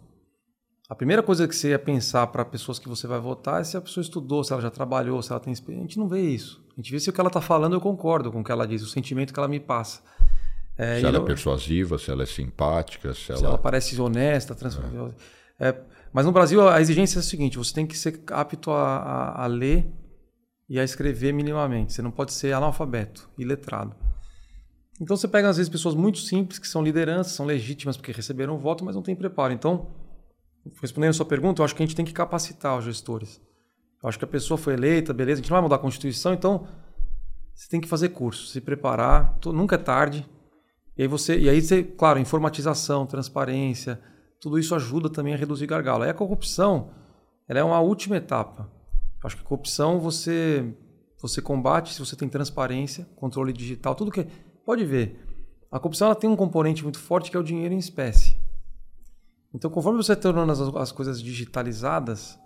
[0.90, 3.78] A primeira coisa que você ia pensar para pessoas que você vai votar é se
[3.78, 5.86] a pessoa estudou, se ela já trabalhou, se ela tem experiência.
[5.86, 6.66] A gente não vê isso.
[6.72, 8.68] A gente vê se o que ela está falando eu concordo com o que ela
[8.68, 10.02] diz, o sentimento que ela me passa.
[10.76, 11.24] É, se ela não...
[11.24, 13.50] é persuasiva, se ela é simpática, se, se ela...
[13.50, 15.14] ela parece honesta, transparente.
[15.60, 15.70] É.
[15.70, 15.82] É,
[16.12, 19.44] mas no Brasil a exigência é a seguinte: você tem que ser apto a, a,
[19.44, 19.86] a ler
[20.68, 21.94] e a escrever minimamente.
[21.94, 23.96] Você não pode ser analfabeto e letrado.
[25.00, 28.58] Então você pega às vezes pessoas muito simples que são lideranças, são legítimas porque receberam
[28.58, 29.54] voto, mas não têm preparo.
[29.54, 29.88] Então,
[30.82, 33.42] respondendo a sua pergunta, eu acho que a gente tem que capacitar os gestores.
[34.04, 36.34] Eu acho que a pessoa foi eleita, beleza, a gente não vai mudar a Constituição,
[36.34, 36.68] então
[37.54, 40.26] você tem que fazer curso, se preparar, nunca é tarde.
[40.98, 44.02] E aí você, e aí você, claro, informatização, transparência,
[44.40, 46.04] tudo isso ajuda também a reduzir gargalo.
[46.04, 46.92] Aí a corrupção,
[47.48, 48.70] ela é uma última etapa.
[49.22, 50.74] Eu acho que corrupção você
[51.22, 54.26] você combate se você tem transparência, controle digital, tudo que
[54.70, 55.20] Pode ver.
[55.72, 58.38] A corrupção ela tem um componente muito forte que é o dinheiro em espécie.
[59.52, 62.38] Então, conforme você tornando as, as coisas digitalizadas,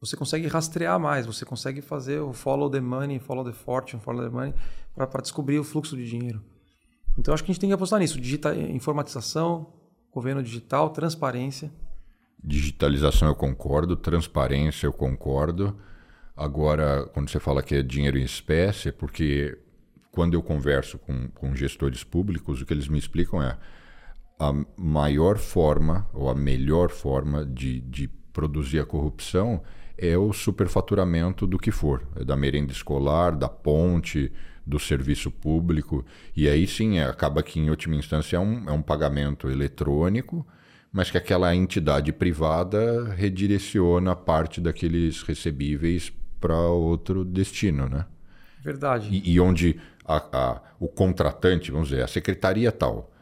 [0.00, 4.24] você consegue rastrear mais, você consegue fazer o follow the money, follow the fortune, follow
[4.24, 4.52] the money,
[4.92, 6.42] para descobrir o fluxo de dinheiro.
[7.16, 9.72] Então, acho que a gente tem que apostar nisso: digita, informatização,
[10.10, 11.70] governo digital, transparência.
[12.42, 15.78] Digitalização eu concordo, transparência eu concordo.
[16.36, 19.56] Agora, quando você fala que é dinheiro em espécie, é porque
[20.12, 23.56] quando eu converso com, com gestores públicos, o que eles me explicam é
[24.38, 29.62] a maior forma ou a melhor forma de, de produzir a corrupção
[29.96, 34.30] é o superfaturamento do que for, é da merenda escolar, da ponte,
[34.64, 36.04] do serviço público.
[36.36, 40.46] E aí sim, é, acaba que em última instância é um, é um pagamento eletrônico,
[40.92, 48.06] mas que aquela entidade privada redireciona parte daqueles recebíveis para outro destino, né?
[48.62, 49.08] Verdade.
[49.10, 53.12] E, e onde a, a, o contratante, vamos dizer, a secretaria tal,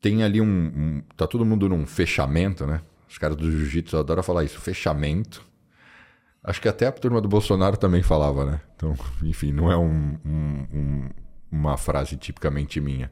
[0.00, 1.02] tem ali um, um.
[1.16, 2.82] Tá todo mundo num fechamento, né?
[3.08, 5.42] Os caras do jiu-jitsu adoram falar isso, fechamento.
[6.42, 8.60] Acho que até a turma do Bolsonaro também falava, né?
[8.74, 11.08] Então, enfim, não é um, um,
[11.50, 13.10] uma frase tipicamente minha.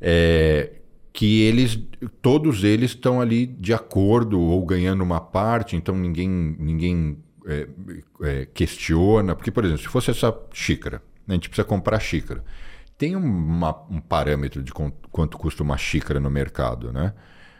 [0.00, 0.80] É,
[1.12, 1.78] que eles,
[2.20, 7.68] todos eles estão ali de acordo ou ganhando uma parte, então ninguém, ninguém é,
[8.22, 9.36] é, questiona.
[9.36, 12.44] Porque, por exemplo, se fosse essa xícara, a gente precisa comprar xícara.
[12.96, 17.12] Tem uma, um parâmetro de quanto custa uma xícara no mercado, né?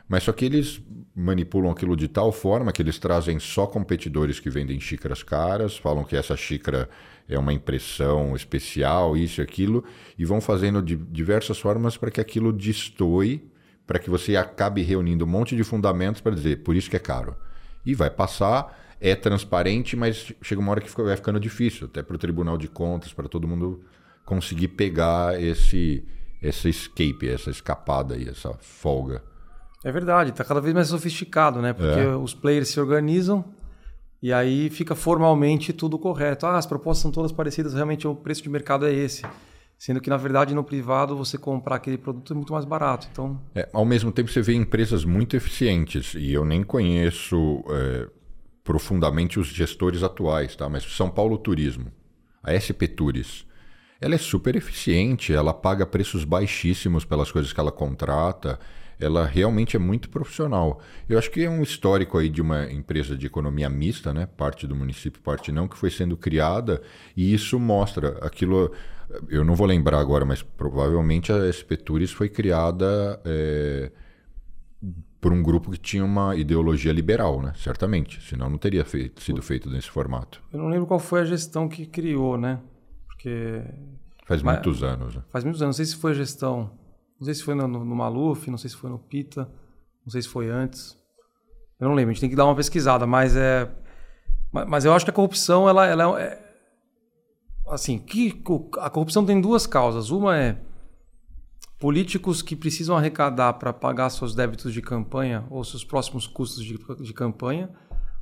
[0.09, 0.83] Mas só que eles
[1.15, 6.05] manipulam aquilo de tal forma que eles trazem só competidores que vendem xícaras caras, falam
[6.05, 6.89] que essa xícara
[7.29, 9.85] é uma impressão especial, isso e aquilo,
[10.19, 13.49] e vão fazendo de diversas formas para que aquilo destoie,
[13.87, 17.01] para que você acabe reunindo um monte de fundamentos para dizer por isso que é
[17.01, 17.37] caro.
[17.85, 22.17] E vai passar é transparente, mas chega uma hora que vai ficando difícil, até para
[22.17, 23.83] o Tribunal de Contas, para todo mundo
[24.25, 26.05] conseguir pegar esse,
[26.43, 29.23] esse escape, essa escapada aí, essa folga.
[29.85, 31.73] É verdade, está cada vez mais sofisticado, né?
[31.75, 32.17] Porque é.
[32.17, 33.45] os players se organizam
[34.23, 36.47] e aí fica formalmente tudo correto.
[36.47, 39.23] Ah, as propostas são todas parecidas, realmente o preço de mercado é esse.
[39.77, 43.07] Sendo que, na verdade, no privado, você comprar aquele produto é muito mais barato.
[43.13, 43.39] Então...
[43.55, 48.09] É, ao mesmo tempo, você vê empresas muito eficientes, e eu nem conheço é,
[48.65, 50.69] profundamente os gestores atuais, tá?
[50.69, 51.93] Mas São Paulo Turismo,
[52.43, 53.47] a SP Tours,
[54.01, 58.59] ela é super eficiente, ela paga preços baixíssimos pelas coisas que ela contrata,
[58.99, 60.81] ela realmente é muito profissional.
[61.09, 64.27] Eu acho que é um histórico aí de uma empresa de economia mista, né?
[64.27, 66.81] Parte do município, parte não, que foi sendo criada,
[67.17, 68.73] e isso mostra aquilo.
[69.29, 73.21] Eu não vou lembrar agora, mas provavelmente a SP Tours foi criada.
[73.25, 73.91] É
[75.25, 77.55] por um grupo que tinha uma ideologia liberal, né?
[77.57, 80.43] Certamente, senão não teria feito, sido feito nesse formato.
[80.53, 82.61] Eu não lembro qual foi a gestão que criou, né?
[83.07, 83.63] Porque
[84.27, 85.15] faz Mas, muitos anos.
[85.15, 85.23] Né?
[85.33, 85.79] Faz muitos anos.
[85.79, 86.71] Não sei se foi a gestão,
[87.19, 89.49] não sei se foi no, no Maluf, não sei se foi no Pita,
[90.05, 90.95] não sei se foi antes.
[91.81, 92.11] Eu não lembro.
[92.11, 93.67] A gente tem que dar uma pesquisada, mas é,
[94.53, 96.39] mas eu acho que a corrupção, ela, ela é,
[97.69, 98.43] assim, que
[98.79, 100.11] a corrupção tem duas causas.
[100.11, 100.59] Uma é
[101.85, 106.79] políticos que precisam arrecadar para pagar seus débitos de campanha ou seus próximos custos de,
[106.79, 107.69] de campanha,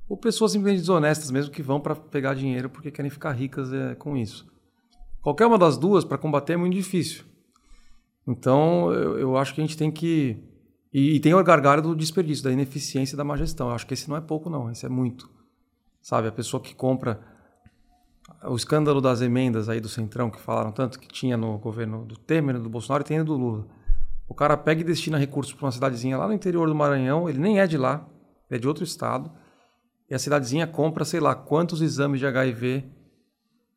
[0.09, 3.95] ou pessoas simplesmente desonestas mesmo que vão para pegar dinheiro porque querem ficar ricas é,
[3.95, 4.51] com isso.
[5.21, 7.23] Qualquer uma das duas para combater é muito difícil.
[8.27, 10.43] Então, eu, eu, acho que a gente tem que.
[10.93, 13.69] E, e tem o gargalo do desperdício, da ineficiência da má gestão.
[13.69, 14.73] Eu acho que esse não é pouco, não.
[14.73, 15.31] Esse é muito.
[16.01, 17.21] Sabe, a pessoa que compra
[18.45, 22.17] o escândalo das emendas aí do Centrão, que falaram tanto que tinha no governo do
[22.17, 23.67] Temer, do Bolsonaro e tem do Lula.
[24.29, 27.39] O cara pega e destina recursos para uma cidadezinha lá no interior do Maranhão, ele
[27.39, 28.07] nem é de lá,
[28.51, 29.31] é de outro estado,
[30.09, 32.85] e a cidadezinha compra, sei lá, quantos exames de HIV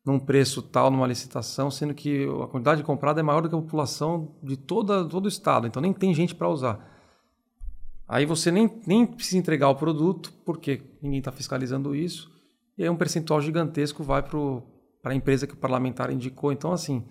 [0.04, 3.58] num preço tal, numa licitação, sendo que a quantidade comprada é maior do que a
[3.58, 6.78] população de toda, todo o estado, então nem tem gente para usar.
[8.06, 12.30] Aí você nem, nem precisa entregar o produto, porque ninguém está fiscalizando isso,
[12.76, 16.52] e aí um percentual gigantesco vai para a empresa que o parlamentar indicou.
[16.52, 17.04] Então, assim,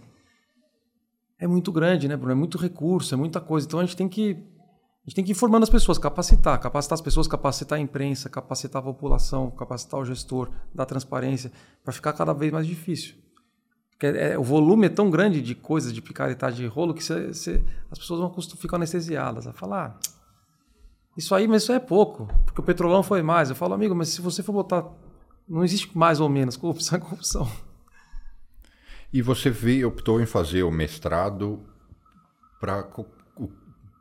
[1.39, 2.32] é muito grande, né, Bruno?
[2.32, 3.66] É muito recurso, é muita coisa.
[3.66, 4.32] Então a gente tem que
[5.05, 8.28] a gente tem que ir formando as pessoas, capacitar, capacitar as pessoas, capacitar a imprensa,
[8.28, 11.51] capacitar a população, capacitar o gestor, dar transparência,
[11.84, 13.13] para ficar cada vez mais difícil.
[13.91, 17.32] Porque é, o volume é tão grande de coisas, de picaretagem de rolo, que cê,
[17.36, 19.45] cê, as pessoas vão ficam anestesiadas.
[19.45, 19.99] A falar, ah,
[21.16, 23.49] isso aí, mas isso é pouco, porque o petrolão foi mais.
[23.51, 24.91] Eu falo, amigo, mas se você for botar.
[25.47, 27.51] Não existe mais ou menos, corrupção é corrupção.
[29.13, 31.61] E você veio, optou em fazer o mestrado
[32.59, 32.87] para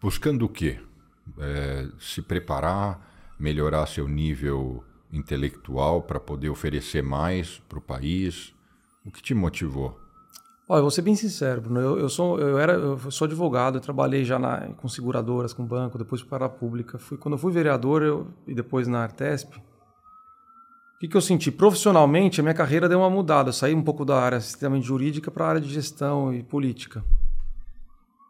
[0.00, 0.80] buscando o quê?
[1.38, 8.52] É, se preparar, melhorar seu nível intelectual para poder oferecer mais para o país?
[9.04, 9.98] O que te motivou?
[10.66, 11.78] Olha, vou ser bem sincero, Bruno.
[11.78, 15.64] Eu, eu, sou, eu, era, eu sou advogado, eu trabalhei já na, com seguradoras, com
[15.64, 16.98] banco, depois para a pública.
[16.98, 19.54] Fui, quando eu fui vereador eu, e depois na Artesp,
[20.96, 21.50] o que, que eu senti?
[21.50, 23.48] Profissionalmente, a minha carreira deu uma mudada.
[23.48, 27.04] Eu saí um pouco da área extremamente jurídica para a área de gestão e política.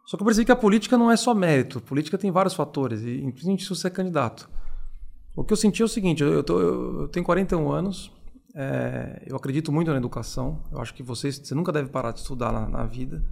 [0.05, 1.79] Só que eu percebi que a política não é só mérito.
[1.79, 4.49] A política tem vários fatores, e principalmente se você é candidato.
[5.35, 8.11] O que eu senti é o seguinte: eu, tô, eu tenho 41 anos,
[8.55, 10.61] é, eu acredito muito na educação.
[10.71, 13.23] Eu acho que você, você nunca deve parar de estudar na, na, vida.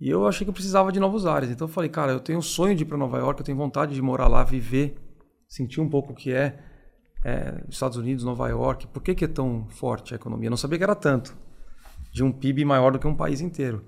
[0.00, 1.50] E eu achei que eu precisava de novos ares.
[1.50, 3.58] Então eu falei, cara, eu tenho um sonho de ir para Nova York, eu tenho
[3.58, 4.96] vontade de morar lá, viver,
[5.46, 6.58] sentir um pouco o que é,
[7.24, 8.86] é Estados Unidos, Nova York.
[8.88, 10.46] Por que, que é tão forte a economia?
[10.46, 11.36] Eu não sabia que era tanto.
[12.12, 13.84] De um PIB maior do que um país inteiro.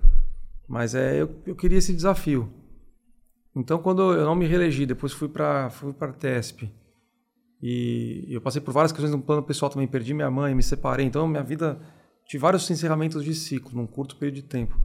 [0.68, 2.52] Mas é, eu, eu queria esse desafio.
[3.54, 6.72] Então, quando eu não me reelegi, depois fui para fui para TESP.
[7.60, 11.06] E eu passei por várias questões no plano pessoal também, perdi minha mãe, me separei.
[11.06, 11.80] Então, minha vida
[12.26, 14.78] tive vários encerramentos de ciclo num curto período de tempo.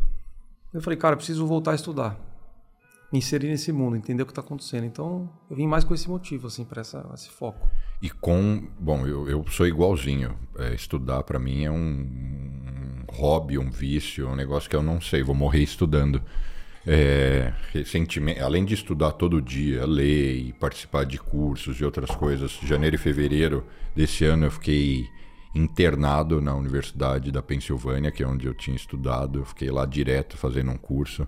[0.74, 2.20] Eu falei, cara, preciso voltar a estudar,
[3.12, 4.84] me inserir nesse mundo, entender o que está acontecendo.
[4.84, 7.68] Então, eu vim mais com esse motivo, assim, para esse foco.
[8.02, 10.38] E com, bom, eu, eu sou igualzinho.
[10.58, 15.24] É, estudar para mim é um hobby, um vício, um negócio que eu não sei,
[15.24, 16.22] vou morrer estudando.
[16.86, 22.52] É, recentemente, além de estudar todo dia, ler e participar de cursos e outras coisas,
[22.64, 25.06] janeiro e fevereiro desse ano eu fiquei
[25.54, 29.40] internado na Universidade da Pensilvânia, que é onde eu tinha estudado.
[29.40, 31.28] Eu fiquei lá direto fazendo um curso.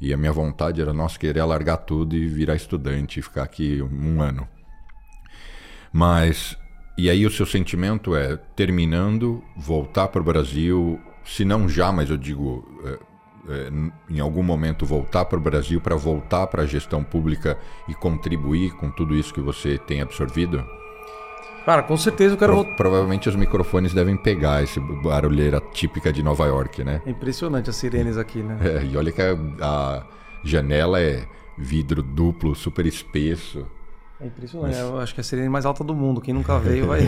[0.00, 3.82] E a minha vontade era, nossa, querer largar tudo e virar estudante e ficar aqui
[3.82, 4.48] um ano.
[5.94, 6.58] Mas,
[6.98, 12.10] e aí o seu sentimento é, terminando, voltar para o Brasil, se não já, mas
[12.10, 12.98] eu digo, é,
[13.48, 13.70] é,
[14.10, 17.56] em algum momento voltar para o Brasil para voltar para a gestão pública
[17.88, 20.64] e contribuir com tudo isso que você tem absorvido?
[21.64, 26.24] Cara, com certeza eu quero Pro, Provavelmente os microfones devem pegar esse barulheira típica de
[26.24, 27.02] Nova York, né?
[27.06, 28.58] É impressionante as sirenes aqui, né?
[28.60, 30.06] É, e olha que a, a
[30.42, 31.24] janela é
[31.56, 33.64] vidro duplo, super espesso.
[34.24, 34.74] É impressionante.
[34.74, 34.78] Mas...
[34.78, 36.20] Eu acho que é a sirene mais alta do mundo.
[36.20, 37.00] Quem nunca veio vai.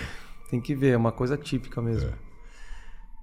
[0.50, 2.08] Tem que ver, é uma coisa típica mesmo.
[2.08, 2.14] É.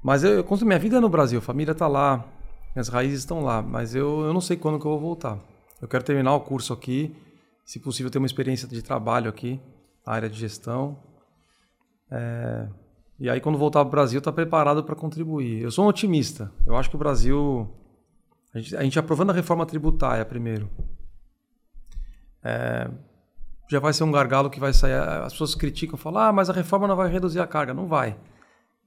[0.04, 2.26] Mas eu, eu minha vida é no Brasil, a família está lá,
[2.74, 5.38] minhas raízes estão lá, mas eu, eu não sei quando que eu vou voltar.
[5.82, 7.16] Eu quero terminar o curso aqui,
[7.66, 9.60] se possível ter uma experiência de trabalho aqui,
[10.06, 10.97] na área de gestão.
[12.10, 12.68] É,
[13.20, 15.62] e aí quando voltar para o Brasil, está preparado para contribuir.
[15.62, 16.52] Eu sou um otimista.
[16.66, 17.70] Eu acho que o Brasil,
[18.54, 20.70] a gente, a gente aprovando a reforma tributária primeiro,
[22.41, 22.89] é,
[23.70, 24.93] já vai ser um gargalo que vai sair.
[24.93, 27.74] As pessoas criticam, falam, ah, mas a reforma não vai reduzir a carga.
[27.74, 28.17] Não vai.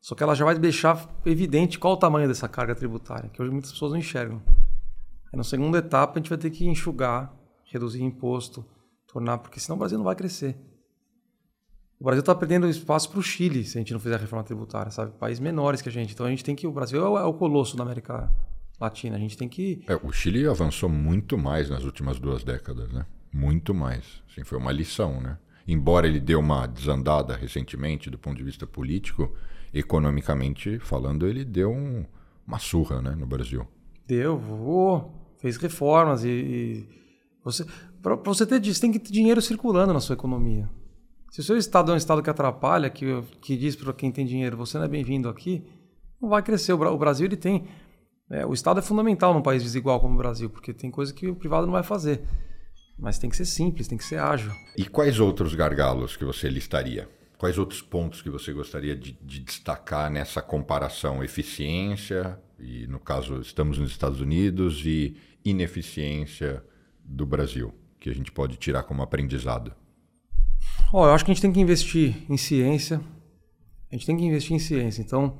[0.01, 3.53] Só que ela já vai deixar evidente qual o tamanho dessa carga tributária, que hoje
[3.53, 4.43] muitas pessoas não enxergam.
[5.33, 7.33] Aí na segunda etapa a gente vai ter que enxugar,
[7.65, 8.67] reduzir imposto,
[9.07, 10.57] tornar, porque senão o Brasil não vai crescer.
[12.01, 14.43] O Brasil está perdendo espaço para o Chile se a gente não fizer a reforma
[14.43, 15.13] tributária, sabe?
[15.13, 16.13] Países menores que a gente.
[16.13, 16.67] Então a gente tem que.
[16.67, 18.29] O Brasil é o, é o colosso da América
[18.81, 19.15] Latina.
[19.15, 19.85] A gente tem que.
[19.87, 23.07] É, o Chile avançou muito mais nas últimas duas décadas, né?
[23.33, 24.23] Muito mais.
[24.31, 25.39] Assim, foi uma lição, né?
[25.67, 29.33] Embora ele deu uma desandada recentemente do ponto de vista político,
[29.73, 32.05] economicamente falando, ele deu um,
[32.47, 33.67] uma surra né, no Brasil.
[34.07, 36.89] Deu, oh, fez reformas e, e
[37.45, 37.65] você
[38.03, 40.69] para você ter você tem que ter dinheiro circulando na sua economia.
[41.31, 44.27] Se o seu estado é um estado que atrapalha, que, que diz para quem tem
[44.27, 45.65] dinheiro, você não é bem-vindo aqui,
[46.21, 46.73] não vai crescer.
[46.73, 47.67] O Brasil ele tem
[48.33, 51.29] é, o Estado é fundamental num país desigual como o Brasil, porque tem coisa que
[51.29, 52.23] o privado não vai fazer.
[52.99, 54.53] Mas tem que ser simples, tem que ser ágil.
[54.77, 57.09] E quais outros gargalos que você listaria?
[57.37, 61.25] Quais outros pontos que você gostaria de, de, destacar nessa comparação?
[61.25, 66.65] Eficiência, e no caso estamos nos Estados Unidos, e ineficiência
[67.05, 69.75] do Brasil, que a gente pode tirar como aprendizado?
[70.93, 73.01] Oh, eu acho que a gente tem que investir em ciência.
[73.91, 75.03] A gente tem que investir em ciência.
[75.03, 75.37] Então,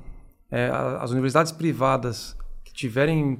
[0.51, 3.39] é, as universidades privadas que tiverem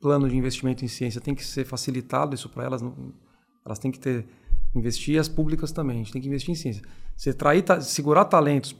[0.00, 2.82] plano de investimento em ciência tem que ser facilitado isso para elas.
[3.70, 4.26] Elas têm que ter
[4.74, 5.96] investir as públicas também.
[5.96, 6.82] A gente tem que investir em ciência.
[7.16, 8.76] Você trair, segurar talentos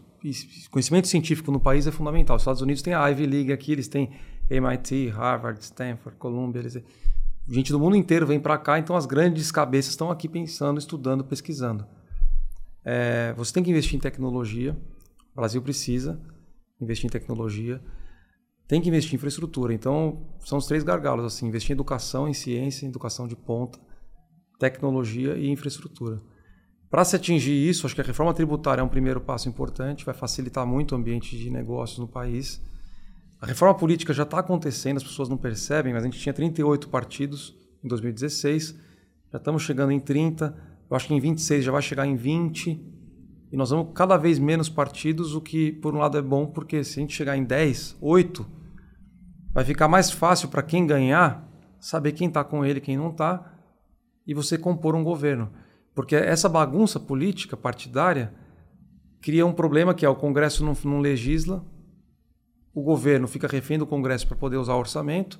[0.70, 2.36] conhecimento científico no país é fundamental.
[2.36, 4.10] Os Estados Unidos têm a Ivy League aqui, eles têm
[4.50, 6.60] MIT, Harvard, Stanford, Columbia.
[6.60, 6.78] Eles...
[7.48, 11.24] Gente do mundo inteiro vem para cá, então as grandes cabeças estão aqui pensando, estudando,
[11.24, 11.86] pesquisando.
[12.84, 14.76] É, você tem que investir em tecnologia.
[15.32, 16.20] O Brasil precisa
[16.80, 17.80] investir em tecnologia.
[18.68, 19.72] Tem que investir em infraestrutura.
[19.72, 21.24] Então, são os três gargalos.
[21.24, 23.80] Assim, investir em educação, em ciência, em educação de ponta,
[24.60, 26.20] tecnologia e infraestrutura.
[26.90, 30.14] Para se atingir isso, acho que a reforma tributária é um primeiro passo importante, vai
[30.14, 32.60] facilitar muito o ambiente de negócios no país.
[33.40, 36.88] A reforma política já está acontecendo, as pessoas não percebem, mas a gente tinha 38
[36.90, 38.76] partidos em 2016,
[39.32, 40.54] já estamos chegando em 30,
[40.90, 42.70] eu acho que em 26 já vai chegar em 20,
[43.52, 46.84] e nós vamos cada vez menos partidos, o que por um lado é bom, porque
[46.84, 48.46] se a gente chegar em 10, 8,
[49.54, 51.48] vai ficar mais fácil para quem ganhar
[51.80, 53.59] saber quem está com ele, quem não está,
[54.26, 55.50] e você compor um governo.
[55.94, 58.32] Porque essa bagunça política partidária
[59.20, 61.64] cria um problema que é o Congresso não, não legisla,
[62.72, 65.38] o governo fica refém do Congresso para poder usar o orçamento,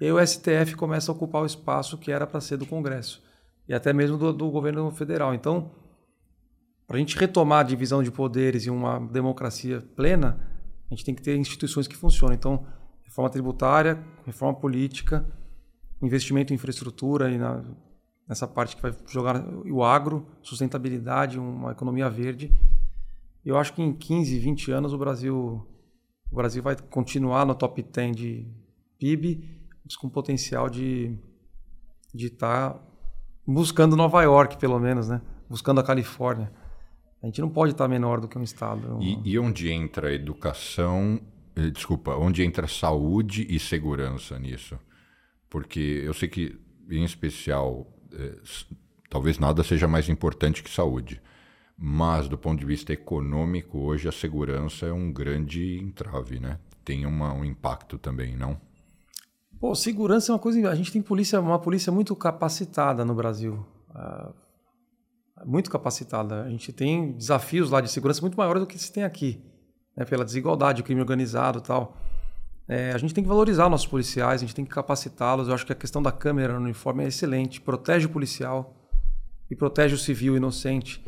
[0.00, 3.22] e o STF começa a ocupar o espaço que era para ser do Congresso,
[3.68, 5.34] e até mesmo do, do governo federal.
[5.34, 5.72] Então,
[6.86, 10.40] para a gente retomar a divisão de poderes e uma democracia plena,
[10.90, 12.36] a gente tem que ter instituições que funcionem.
[12.36, 12.64] Então,
[13.04, 15.26] reforma tributária, reforma política,
[16.00, 17.62] investimento em infraestrutura e na
[18.28, 22.52] nessa parte que vai jogar o agro, sustentabilidade, uma economia verde.
[23.44, 25.66] Eu acho que em 15, 20 anos o Brasil
[26.30, 28.46] o Brasil vai continuar no top 10 de
[28.98, 29.48] PIB,
[29.82, 31.18] mas com potencial de
[32.14, 32.80] de estar tá
[33.46, 35.20] buscando Nova York, pelo menos, né?
[35.48, 36.52] Buscando a Califórnia.
[37.22, 38.98] A gente não pode estar tá menor do que um estado.
[39.00, 41.20] E, e onde entra educação?
[41.56, 44.78] Eh, desculpa, onde entra saúde e segurança nisso?
[45.50, 46.58] Porque eu sei que,
[46.90, 48.34] em especial, é,
[49.10, 51.20] talvez nada seja mais importante que saúde.
[51.76, 56.58] Mas, do ponto de vista econômico, hoje a segurança é um grande entrave, né?
[56.84, 58.60] Tem uma, um impacto também, não?
[59.60, 60.68] Pô, segurança é uma coisa.
[60.68, 63.64] A gente tem polícia, uma polícia muito capacitada no Brasil.
[63.90, 64.34] Uh,
[65.46, 66.42] muito capacitada.
[66.42, 69.40] A gente tem desafios lá de segurança muito maiores do que se tem aqui,
[69.96, 70.04] né?
[70.04, 71.96] pela desigualdade, o crime organizado tal.
[72.68, 75.48] É, a gente tem que valorizar nossos policiais, a gente tem que capacitá-los.
[75.48, 78.76] Eu acho que a questão da câmera no uniforme é excelente, protege o policial
[79.50, 81.02] e protege o civil inocente.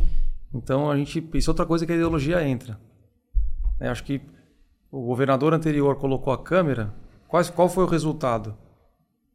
[0.55, 2.81] Então a gente, isso é outra coisa que a ideologia entra.
[3.79, 4.23] É, acho que
[4.91, 6.95] o governador anterior colocou a câmera.
[7.29, 8.57] Quais, qual foi o resultado?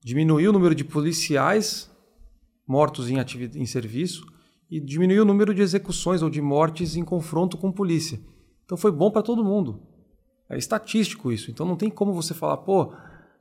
[0.04, 1.92] Diminuiu o número de policiais
[2.68, 3.18] mortos em,
[3.56, 4.26] em serviço
[4.70, 8.20] e diminuiu o número de execuções ou de mortes em confronto com polícia.
[8.66, 9.95] Então foi bom para todo mundo.
[10.50, 11.50] É estatístico isso.
[11.50, 12.94] Então não tem como você falar, pô,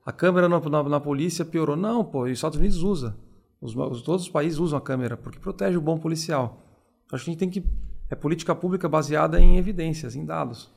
[0.05, 1.77] a câmera na, na, na polícia piorou.
[1.77, 3.17] Não, pô, os Estados Unidos usa.
[3.61, 6.63] Os, os, todos os países usam a câmera porque protege o bom policial.
[7.13, 7.65] Acho que a gente tem que.
[8.11, 10.71] É política pública baseada em evidências, em dados.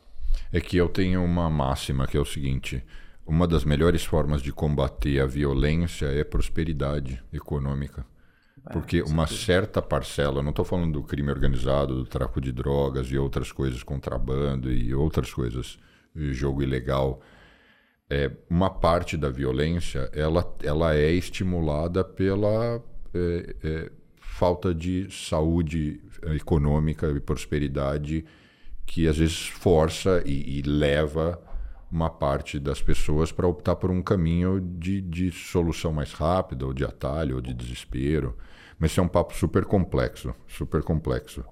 [0.51, 2.84] É que eu tenho uma máxima que é o seguinte:
[3.25, 8.05] uma das melhores formas de combater a violência é prosperidade econômica.
[8.65, 13.07] É, porque uma certa parcela, não estou falando do crime organizado, do tráfico de drogas
[13.07, 15.78] e outras coisas, contrabando e outras coisas
[16.34, 17.22] jogo ilegal,
[18.09, 22.82] é, uma parte da violência ela, ela é estimulada pela
[23.13, 26.01] é, é, falta de saúde
[26.36, 28.26] econômica e prosperidade
[28.86, 31.41] que às vezes força e, e leva
[31.91, 36.74] uma parte das pessoas para optar por um caminho de, de solução mais rápida, ou
[36.74, 38.38] de atalho, ou de desespero.
[38.78, 41.43] Mas isso é um papo super complexo, super complexo.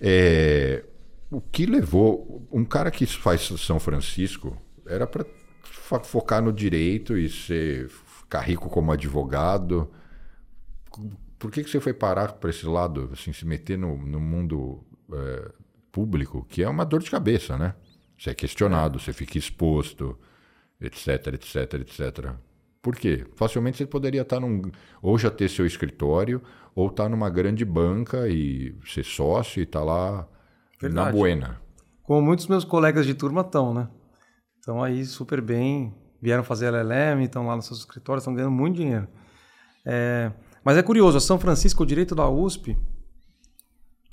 [0.00, 0.84] É,
[1.32, 4.56] o que levou um cara que faz São Francisco
[4.86, 5.24] era para
[6.04, 9.90] focar no direito e ser ficar rico como advogado.
[11.38, 14.84] Por que, que você foi parar para esse lado, assim, se meter no, no mundo
[15.10, 15.50] é,
[15.90, 17.74] público, que é uma dor de cabeça, né?
[18.18, 20.18] Você é questionado, você fica exposto,
[20.78, 22.34] etc, etc, etc.
[22.82, 23.26] Por quê?
[23.36, 24.70] Facilmente você poderia estar num.
[25.00, 26.42] Ou já ter seu escritório,
[26.74, 30.28] ou estar numa grande banca e ser sócio e estar lá
[30.82, 31.06] Verdade.
[31.06, 31.62] Na buena.
[32.02, 33.88] Como muitos meus colegas de turma estão, né?
[34.58, 38.76] Estão aí super bem, vieram fazer LLM, estão lá nos seus escritórios, estão ganhando muito
[38.76, 39.06] dinheiro.
[39.86, 40.32] É,
[40.64, 42.76] mas é curioso, a São Francisco, o direito da USP,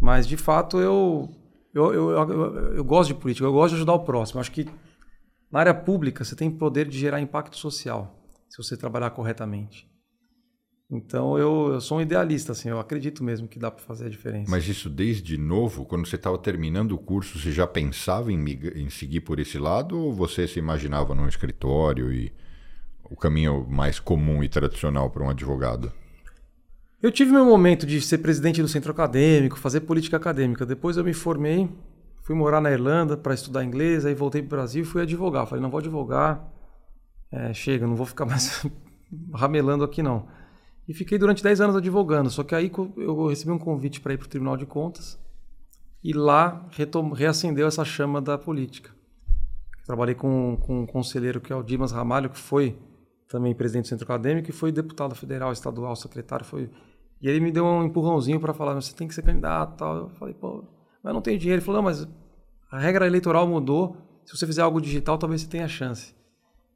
[0.00, 1.30] Mas, de fato, eu,
[1.72, 4.40] eu, eu, eu, eu gosto de política, eu gosto de ajudar o próximo.
[4.40, 4.68] Acho que
[5.50, 8.18] na área pública você tem poder de gerar impacto social,
[8.48, 9.88] se você trabalhar corretamente.
[10.90, 14.10] Então eu, eu sou um idealista, assim, eu acredito mesmo que dá para fazer a
[14.10, 14.50] diferença.
[14.50, 18.90] Mas isso desde novo, quando você estava terminando o curso, você já pensava em, em
[18.90, 22.32] seguir por esse lado ou você se imaginava num escritório e
[23.04, 25.92] o caminho mais comum e tradicional para um advogado?
[27.02, 30.64] Eu tive meu momento de ser presidente do centro acadêmico, fazer política acadêmica.
[30.64, 31.68] Depois eu me formei,
[32.22, 35.46] fui morar na Irlanda para estudar inglês, aí voltei para o Brasil e fui advogar.
[35.46, 36.50] Falei, não vou advogar,
[37.30, 38.66] é, chega, não vou ficar mais
[39.34, 40.26] ramelando aqui não.
[40.86, 44.18] E fiquei durante 10 anos advogando, só que aí eu recebi um convite para ir
[44.18, 45.18] para o Tribunal de Contas
[46.02, 46.68] e lá
[47.14, 48.90] reacendeu essa chama da política.
[49.86, 52.78] Trabalhei com, com um conselheiro que é o Dimas Ramalho, que foi
[53.28, 56.70] também presidente do centro acadêmico e foi deputado federal, estadual, secretário, foi
[57.24, 59.96] e ele me deu um empurrãozinho para falar, você tem que ser candidato, tal.
[59.96, 60.62] Eu falei, pô,
[61.02, 61.58] mas não tenho dinheiro.
[61.58, 62.06] Ele falou, não, mas
[62.70, 63.96] a regra eleitoral mudou.
[64.26, 66.14] Se você fizer algo digital, talvez você tenha chance.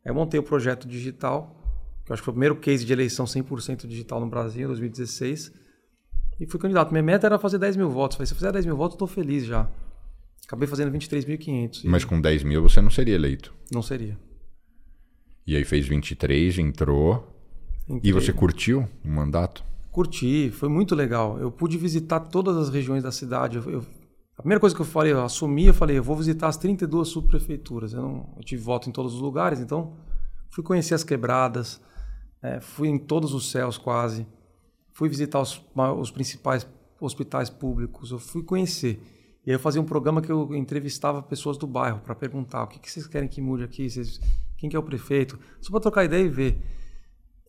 [0.03, 1.58] Aí eu montei o projeto digital,
[2.09, 4.69] que eu acho que foi o primeiro case de eleição 100% digital no Brasil, em
[4.69, 5.53] 2016.
[6.41, 6.91] E fui candidato.
[6.91, 8.17] Minha meta era fazer 10 mil votos.
[8.17, 9.69] Falei, se eu fizer 10 mil votos, eu tô feliz já.
[10.47, 11.83] Acabei fazendo 23.500.
[11.85, 13.53] Mas com 10 mil você não seria eleito?
[13.71, 14.19] Não seria.
[15.47, 17.29] E aí fez 23, entrou.
[17.87, 18.11] Entrei.
[18.11, 19.63] E você curtiu o mandato?
[19.93, 21.39] Curti, foi muito legal.
[21.39, 23.59] Eu pude visitar todas as regiões da cidade.
[23.59, 23.87] Eu, eu,
[24.35, 27.09] a primeira coisa que eu falei, eu assumi, eu falei, eu vou visitar as 32
[27.09, 27.93] subprefeituras.
[27.93, 29.95] Eu, não, eu tive voto em todos os lugares, então
[30.51, 31.81] fui conhecer as quebradas,
[32.43, 34.27] é, fui em todos os céus quase.
[34.93, 35.63] Fui visitar os,
[35.99, 36.67] os principais
[37.01, 39.01] hospitais públicos, eu fui conhecer.
[39.47, 42.67] E aí eu fazia um programa que eu entrevistava pessoas do bairro para perguntar o
[42.67, 44.21] que, que vocês querem que mude aqui, vocês
[44.59, 46.61] quem que é o prefeito, só para trocar ideia e ver.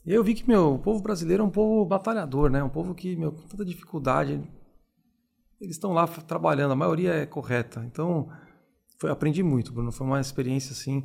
[0.05, 2.63] E eu vi que meu, o povo brasileiro é um povo batalhador, né?
[2.63, 4.41] Um povo que, meu, com tanta dificuldade,
[5.59, 7.83] eles estão lá trabalhando, a maioria é correta.
[7.85, 8.29] Então,
[8.99, 9.91] foi, aprendi muito, Bruno.
[9.91, 11.03] Foi uma experiência assim.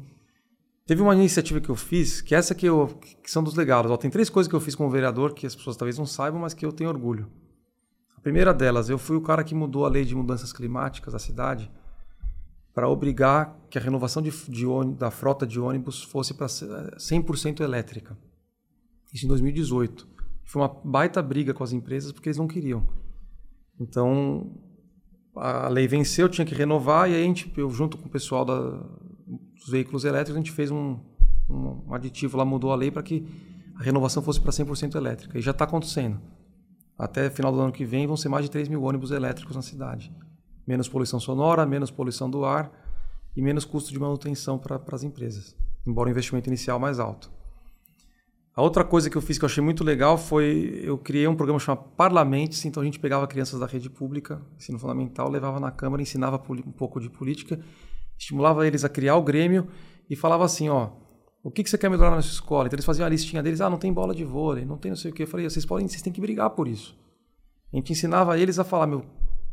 [0.87, 2.89] Teve uma iniciativa que eu fiz, que essa que, eu,
[3.23, 3.91] que são dos legados.
[3.91, 6.41] Ó, tem três coisas que eu fiz como vereador que as pessoas talvez não saibam,
[6.41, 7.31] mas que eu tenho orgulho.
[8.15, 11.19] A primeira delas, eu fui o cara que mudou a lei de mudanças climáticas da
[11.19, 11.71] cidade
[12.75, 14.67] para obrigar que a renovação de, de,
[14.99, 18.19] da frota de ônibus fosse para 100% elétrica.
[19.13, 20.07] Isso em 2018.
[20.45, 22.87] Foi uma baita briga com as empresas porque eles não queriam.
[23.81, 24.53] Então,
[25.35, 28.45] a lei venceu, tinha que renovar, e aí a gente, eu junto com o pessoal
[28.45, 28.83] da,
[29.65, 30.99] dos veículos elétricos, a gente fez um,
[31.49, 33.27] um, um aditivo lá, mudou a lei para que
[33.77, 35.39] a renovação fosse para 100% elétrica.
[35.39, 36.21] E já está acontecendo.
[36.99, 39.63] Até final do ano que vem vão ser mais de 3 mil ônibus elétricos na
[39.63, 40.13] cidade
[40.67, 42.71] menos poluição sonora, menos poluição do ar
[43.37, 45.57] e menos custo de manutenção para as empresas,
[45.87, 47.31] embora o investimento inicial mais alto.
[48.57, 51.35] A outra coisa que eu fiz que eu achei muito legal foi eu criei um
[51.35, 55.73] programa chamado Parlamentes, então a gente pegava crianças da rede pública, ensino fundamental, levava na
[55.73, 57.59] Câmara, ensinava um pouco de política,
[58.25, 59.69] estimulava eles a criar o Grêmio
[60.09, 60.91] e falava assim, ó,
[61.43, 62.67] o que, que você quer melhorar na sua escola?
[62.67, 64.97] Então eles faziam a listinha deles, ah, não tem bola de vôlei, não tem não
[64.97, 65.23] sei o que.
[65.23, 66.97] Eu falei, vocês podem, vocês têm que brigar por isso.
[67.73, 69.05] A gente ensinava eles a falar, meu,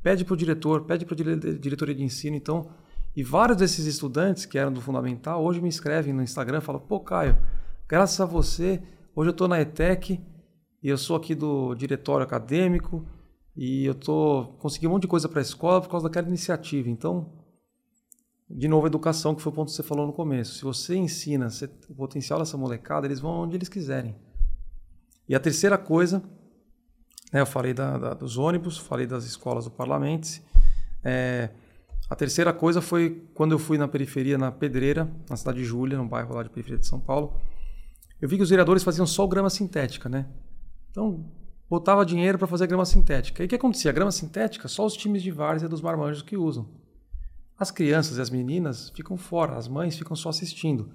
[0.01, 2.36] pede para o diretor, pede para a diretoria de ensino.
[2.36, 2.69] Então,
[3.15, 6.80] e vários desses estudantes que eram do fundamental hoje me escrevem no Instagram e falam:
[6.82, 7.38] pô, Caio,
[7.88, 8.82] graças a você,
[9.13, 10.22] hoje eu estou na ETEC
[10.82, 13.05] e eu sou aqui do diretório acadêmico
[13.55, 16.89] e eu tô consegui um monte de coisa para a escola por causa daquela iniciativa.
[16.89, 17.41] Então,
[18.54, 20.56] de novo, educação, que foi o ponto que você falou no começo.
[20.56, 21.47] Se você ensina
[21.89, 24.16] o potencial dessa molecada, eles vão onde eles quiserem.
[25.28, 26.22] E a terceira coisa
[27.32, 30.41] né, eu falei da, da, dos ônibus, falei das escolas do Parlamento.
[31.04, 31.49] É,
[32.10, 35.97] a terceira coisa foi quando eu fui na periferia, na Pedreira, na cidade de Júlia,
[35.97, 37.39] no bairro lá de periferia de São Paulo.
[38.22, 40.28] Eu vi que os vereadores faziam só grama sintética, né?
[40.91, 41.26] Então,
[41.70, 43.41] botava dinheiro para fazer grama sintética.
[43.41, 43.89] E o que acontecia?
[43.89, 46.68] A grama sintética, só os times de várzea dos marmanjos que usam.
[47.62, 50.89] As crianças e as meninas ficam fora, as mães ficam só assistindo.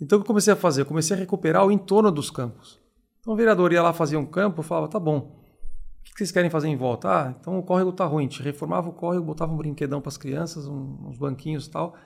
[0.00, 0.82] Então, o que eu comecei a fazer?
[0.82, 2.78] Eu comecei a recuperar o entorno dos campos.
[3.18, 6.48] Então, o vereador ia lá, fazia um campo, falava, tá bom, o que vocês querem
[6.48, 7.08] fazer em volta?
[7.08, 8.26] Ah, então o córrego tá ruim.
[8.26, 11.70] A gente reformava o córrego, botava um brinquedão para as crianças, um, uns banquinhos e
[11.72, 11.96] tal.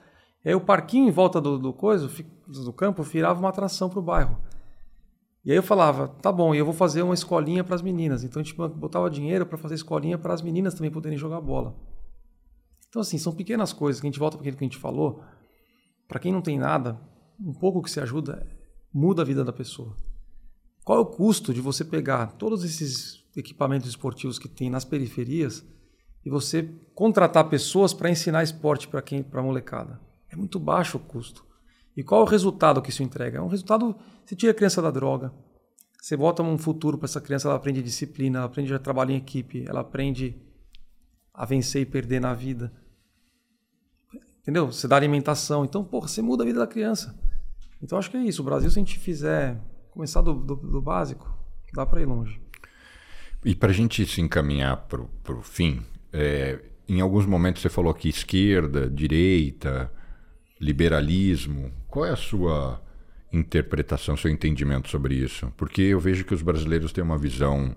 [0.43, 2.09] E aí o parquinho em volta do, do coisa,
[2.47, 4.35] do campo, virava uma atração para o bairro.
[5.45, 8.23] E aí eu falava, tá bom, eu vou fazer uma escolinha para as meninas.
[8.23, 11.75] Então a gente botava dinheiro para fazer escolinha para as meninas também poderem jogar bola.
[12.95, 15.21] Então assim, são pequenas coisas que a gente volta para aquilo que a gente falou.
[16.07, 16.97] Para quem não tem nada,
[17.37, 18.47] um pouco que se ajuda
[18.93, 19.97] muda a vida da pessoa.
[20.81, 25.61] Qual é o custo de você pegar todos esses equipamentos esportivos que tem nas periferias
[26.23, 29.99] e você contratar pessoas para ensinar esporte para quem para molecada.
[30.29, 31.45] É muito baixo o custo.
[31.97, 33.39] E qual é o resultado que isso entrega?
[33.39, 33.93] É um resultado,
[34.25, 35.33] você tira a criança da droga,
[36.01, 39.17] Você bota um futuro para essa criança, ela aprende disciplina, ela aprende a trabalhar em
[39.17, 40.41] equipe, ela aprende
[41.33, 42.71] a vencer e perder na vida.
[44.45, 44.71] Entendeu?
[44.71, 45.65] Você dá alimentação.
[45.65, 47.19] Então, porra, você muda a vida da criança.
[47.81, 48.43] Então, acho que é isso.
[48.43, 51.35] O Brasil, se a gente fizer, começar do, do, do básico,
[51.73, 52.39] dá para ir longe.
[53.43, 55.01] E para a gente se encaminhar para
[55.35, 55.83] o fim,
[56.13, 59.91] é, em alguns momentos você falou que esquerda, direita,
[60.61, 61.71] liberalismo.
[61.87, 62.79] Qual é a sua
[63.33, 65.51] interpretação, seu entendimento sobre isso?
[65.57, 67.75] Porque eu vejo que os brasileiros têm uma visão,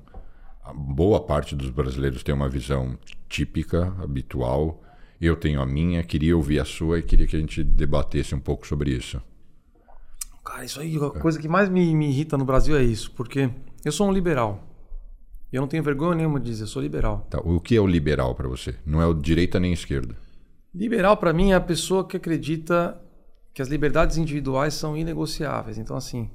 [0.75, 4.83] boa parte dos brasileiros tem uma visão típica, habitual.
[5.21, 8.41] Eu tenho a minha, queria ouvir a sua e queria que a gente debatesse um
[8.41, 9.21] pouco sobre isso.
[10.45, 13.51] Cara, isso aí, a coisa que mais me, me irrita no Brasil é isso, porque
[13.85, 14.65] eu sou um liberal.
[15.53, 17.27] E eu não tenho vergonha nenhuma de dizer, eu sou liberal.
[17.31, 18.75] Tá, o que é o liberal para você?
[18.87, 20.17] Não é o direita nem esquerda.
[20.75, 23.01] Liberal para mim é a pessoa que acredita
[23.53, 25.79] que as liberdades individuais são inegociáveis.
[25.79, 26.31] Então assim,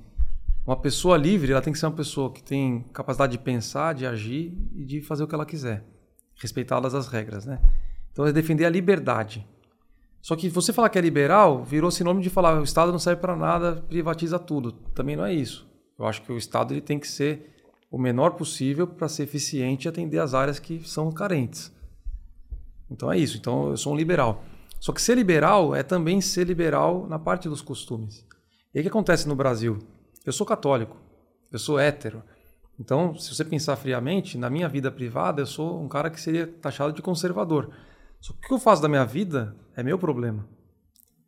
[0.65, 4.05] uma pessoa livre, ela tem que ser uma pessoa que tem capacidade de pensar, de
[4.05, 5.83] agir e de fazer o que ela quiser,
[6.35, 7.59] respeitadas as regras, né?
[8.13, 9.45] Então é defender a liberdade.
[10.21, 13.19] Só que você falar que é liberal virou sinônimo de falar o Estado não serve
[13.19, 14.71] para nada, privatiza tudo.
[14.71, 15.67] Também não é isso.
[15.99, 17.53] Eu acho que o Estado ele tem que ser
[17.91, 21.73] o menor possível para ser eficiente e atender as áreas que são carentes.
[22.89, 23.37] Então é isso.
[23.37, 24.43] Então eu sou um liberal.
[24.79, 28.25] Só que ser liberal é também ser liberal na parte dos costumes.
[28.73, 29.79] E o que acontece no Brasil?
[30.25, 30.97] Eu sou católico,
[31.51, 32.23] eu sou hétero.
[32.79, 36.47] Então, se você pensar friamente, na minha vida privada, eu sou um cara que seria
[36.47, 37.69] taxado de conservador.
[38.23, 40.47] Só que o que eu faço da minha vida é meu problema.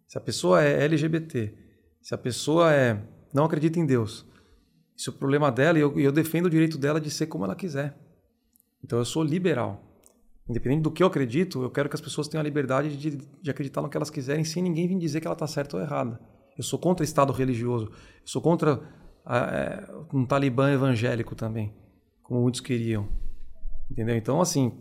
[0.08, 1.54] Se a pessoa é LGBT,
[2.02, 4.26] se a pessoa é não acredita em Deus,
[4.96, 7.44] isso é o problema dela e eu, eu defendo o direito dela de ser como
[7.44, 7.98] ela quiser.
[8.82, 9.84] Então eu sou liberal.
[10.48, 13.52] Independente do que eu acredito, eu quero que as pessoas tenham a liberdade de, de
[13.52, 16.18] acreditar no que elas quiserem sem ninguém vir dizer que ela está certa ou errada.
[16.58, 17.88] Eu sou contra o Estado religioso.
[17.88, 18.82] Eu sou contra
[19.28, 21.76] é, um talibã evangélico também,
[22.24, 23.10] como muitos queriam.
[23.92, 24.16] Entendeu?
[24.16, 24.72] Então, assim,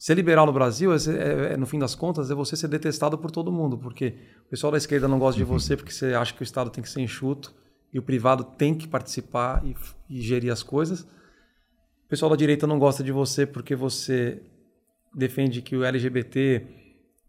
[0.00, 3.18] ser liberal no Brasil, é, é, é, no fim das contas, é você ser detestado
[3.18, 4.14] por todo mundo, porque
[4.46, 5.58] o pessoal da esquerda não gosta de uhum.
[5.58, 7.54] você porque você acha que o Estado tem que ser enxuto
[7.92, 9.76] e o privado tem que participar e,
[10.08, 11.02] e gerir as coisas.
[11.02, 14.42] O pessoal da direita não gosta de você porque você
[15.14, 16.66] defende que o LGBT,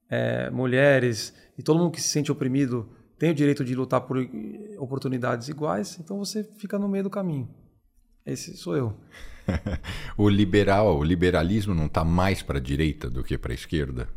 [0.10, 4.18] é, mulheres e todo mundo que se sente oprimido tem o direito de lutar por
[4.78, 7.50] oportunidades iguais, então você fica no meio do caminho.
[8.26, 8.98] Esse sou eu.
[10.18, 14.08] o liberal, o liberalismo não está mais para a direita do que para a esquerda?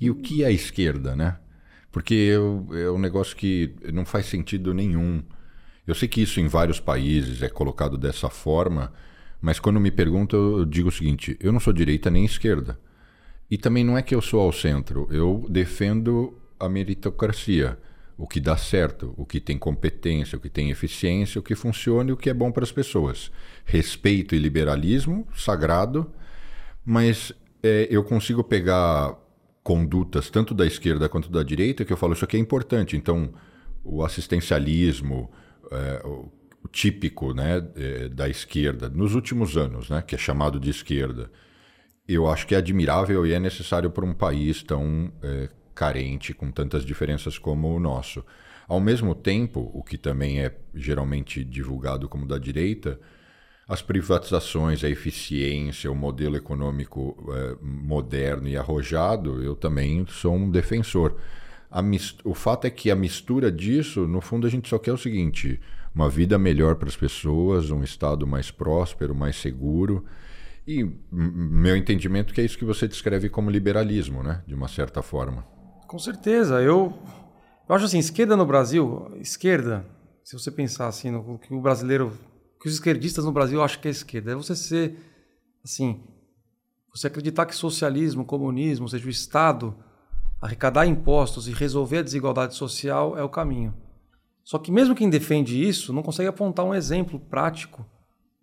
[0.00, 1.38] E o que é a esquerda, né?
[1.92, 2.32] Porque
[2.72, 5.22] é um negócio que não faz sentido nenhum.
[5.86, 8.92] Eu sei que isso em vários países é colocado dessa forma,
[9.40, 12.78] mas quando me perguntam, eu digo o seguinte: eu não sou direita nem esquerda.
[13.50, 17.78] E também não é que eu sou ao centro, eu defendo a meritocracia,
[18.16, 22.10] o que dá certo, o que tem competência, o que tem eficiência, o que funciona
[22.10, 23.30] e o que é bom para as pessoas.
[23.64, 26.10] Respeito e liberalismo, sagrado,
[26.84, 29.18] mas é, eu consigo pegar
[29.62, 32.96] condutas tanto da esquerda quanto da direita que eu falo isso aqui é importante.
[32.96, 33.32] Então,
[33.82, 35.30] o assistencialismo,
[35.72, 36.30] é, o,
[36.72, 41.30] típico né, é, da esquerda nos últimos anos, né, que é chamado de esquerda,
[42.08, 46.50] eu acho que é admirável e é necessário para um país tão é, carente, com
[46.50, 48.24] tantas diferenças como o nosso.
[48.66, 52.98] Ao mesmo tempo, o que também é geralmente divulgado como da direita,
[53.66, 60.50] as privatizações, a eficiência, o modelo econômico é, moderno e arrojado, eu também sou um
[60.50, 61.16] defensor.
[62.24, 65.60] o fato é que a mistura disso, no fundo, a gente só quer o seguinte:
[65.94, 70.04] uma vida melhor para as pessoas, um estado mais próspero, mais seguro.
[70.66, 74.42] E meu entendimento é que é isso que você descreve como liberalismo, né?
[74.46, 75.53] De uma certa forma.
[75.94, 76.60] Com certeza.
[76.60, 76.92] Eu,
[77.68, 79.86] eu acho assim, esquerda no Brasil, esquerda,
[80.24, 82.18] se você pensar assim, no que o brasileiro,
[82.60, 84.98] que os esquerdistas no Brasil acham que é esquerda, é você ser,
[85.64, 86.02] assim,
[86.92, 89.72] você acreditar que socialismo, comunismo, ou seja, o Estado
[90.42, 93.72] arrecadar impostos e resolver a desigualdade social é o caminho.
[94.42, 97.86] Só que mesmo quem defende isso não consegue apontar um exemplo prático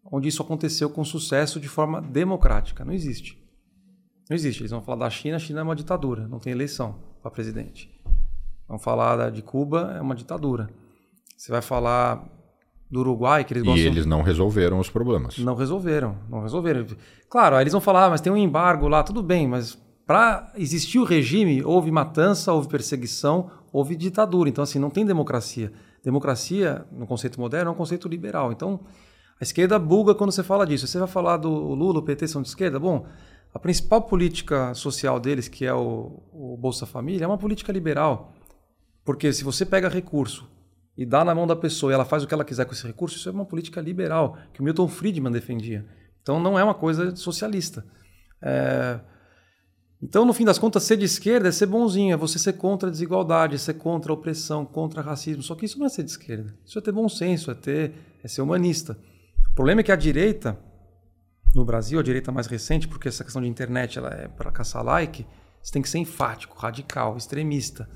[0.10, 2.86] onde isso aconteceu com sucesso de forma democrática.
[2.86, 3.41] Não existe.
[4.30, 4.62] Não existe.
[4.62, 7.90] Eles vão falar da China, a China é uma ditadura, não tem eleição para presidente.
[8.68, 10.70] Vão falar de Cuba, é uma ditadura.
[11.38, 12.24] Você vai falar
[12.90, 13.84] do Uruguai, que eles gostam...
[13.84, 15.38] E eles não resolveram os problemas.
[15.38, 16.86] Não resolveram, não resolveram.
[17.30, 20.52] Claro, aí eles vão falar, ah, mas tem um embargo lá, tudo bem, mas para
[20.56, 24.50] existir o regime, houve matança, houve perseguição, houve ditadura.
[24.50, 25.72] Então, assim, não tem democracia.
[26.04, 28.52] Democracia, no conceito moderno, é um conceito liberal.
[28.52, 28.82] Então,
[29.40, 30.86] a esquerda buga quando você fala disso.
[30.86, 32.80] Você vai falar do Lula, o PT são de esquerda?
[32.80, 33.06] Bom,
[33.54, 38.34] a principal política social deles, que é o, o Bolsa Família, é uma política liberal.
[39.04, 40.50] Porque se você pega recurso
[40.98, 42.86] e dá na mão da pessoa e ela faz o que ela quiser com esse
[42.86, 45.86] recurso, isso é uma política liberal, que o Milton Friedman defendia.
[46.22, 47.86] Então não é uma coisa socialista.
[48.42, 49.00] É...
[50.04, 52.90] Então, no fim das contas, ser de esquerda é ser bonzinho, é você ser contra
[52.90, 55.44] a desigualdade, ser contra a opressão, contra o racismo.
[55.44, 56.56] Só que isso não é ser de esquerda.
[56.66, 57.94] Isso é ter bom senso, é, ter,
[58.24, 58.98] é ser humanista.
[59.52, 60.58] O problema é que a direita,
[61.54, 64.84] no Brasil, a direita mais recente, porque essa questão de internet ela é para caçar
[64.84, 65.26] like,
[65.62, 67.90] você tem que ser enfático, radical, extremista.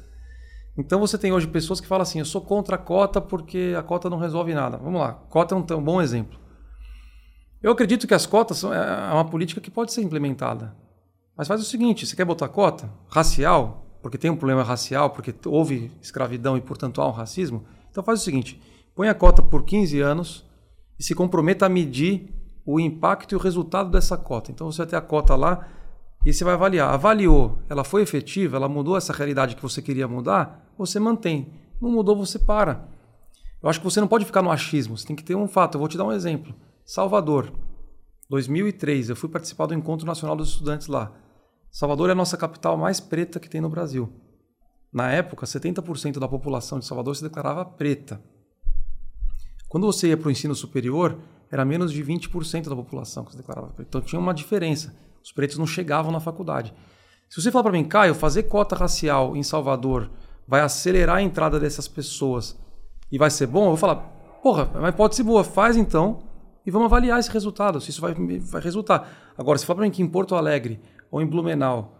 [0.77, 3.81] Então você tem hoje pessoas que falam assim: eu sou contra a cota porque a
[3.81, 4.77] cota não resolve nada.
[4.77, 6.37] Vamos lá, cota é um, um bom exemplo.
[7.63, 10.75] Eu acredito que as cotas são é uma política que pode ser implementada.
[11.35, 15.33] Mas faz o seguinte: você quer botar cota racial, porque tem um problema racial, porque
[15.45, 17.65] houve escravidão e, portanto, há um racismo?
[17.89, 18.61] Então faz o seguinte:
[18.93, 20.45] põe a cota por 15 anos
[20.99, 22.33] e se comprometa a medir
[22.65, 24.51] o impacto e o resultado dessa cota.
[24.51, 25.67] Então você vai ter a cota lá
[26.25, 26.93] e você vai avaliar.
[26.93, 31.53] Avaliou, ela foi efetiva, ela mudou essa realidade que você queria mudar, você mantém.
[31.79, 32.87] Não mudou, você para.
[33.61, 35.75] Eu acho que você não pode ficar no achismo, você tem que ter um fato.
[35.75, 36.55] Eu vou te dar um exemplo.
[36.83, 37.51] Salvador,
[38.29, 41.11] 2003, eu fui participar do Encontro Nacional dos Estudantes lá.
[41.71, 44.11] Salvador é a nossa capital mais preta que tem no Brasil.
[44.91, 48.23] Na época, 70% da população de Salvador se declarava preta.
[49.67, 51.19] Quando você ia para o ensino superior,
[51.55, 53.87] era menos de 20% da população que se declarava preta.
[53.87, 54.93] Então tinha uma diferença.
[55.23, 56.73] Os pretos não chegavam na faculdade.
[57.29, 60.11] Se você falar para mim, Caio, fazer cota racial em Salvador
[60.45, 62.59] vai acelerar a entrada dessas pessoas
[63.09, 63.95] e vai ser bom, eu vou falar,
[64.43, 66.23] porra, mas pode ser boa, faz então
[66.65, 69.33] e vamos avaliar esse resultado, se isso vai, vai resultar.
[69.37, 70.79] Agora, se falar para mim que em Porto Alegre
[71.09, 71.97] ou em Blumenau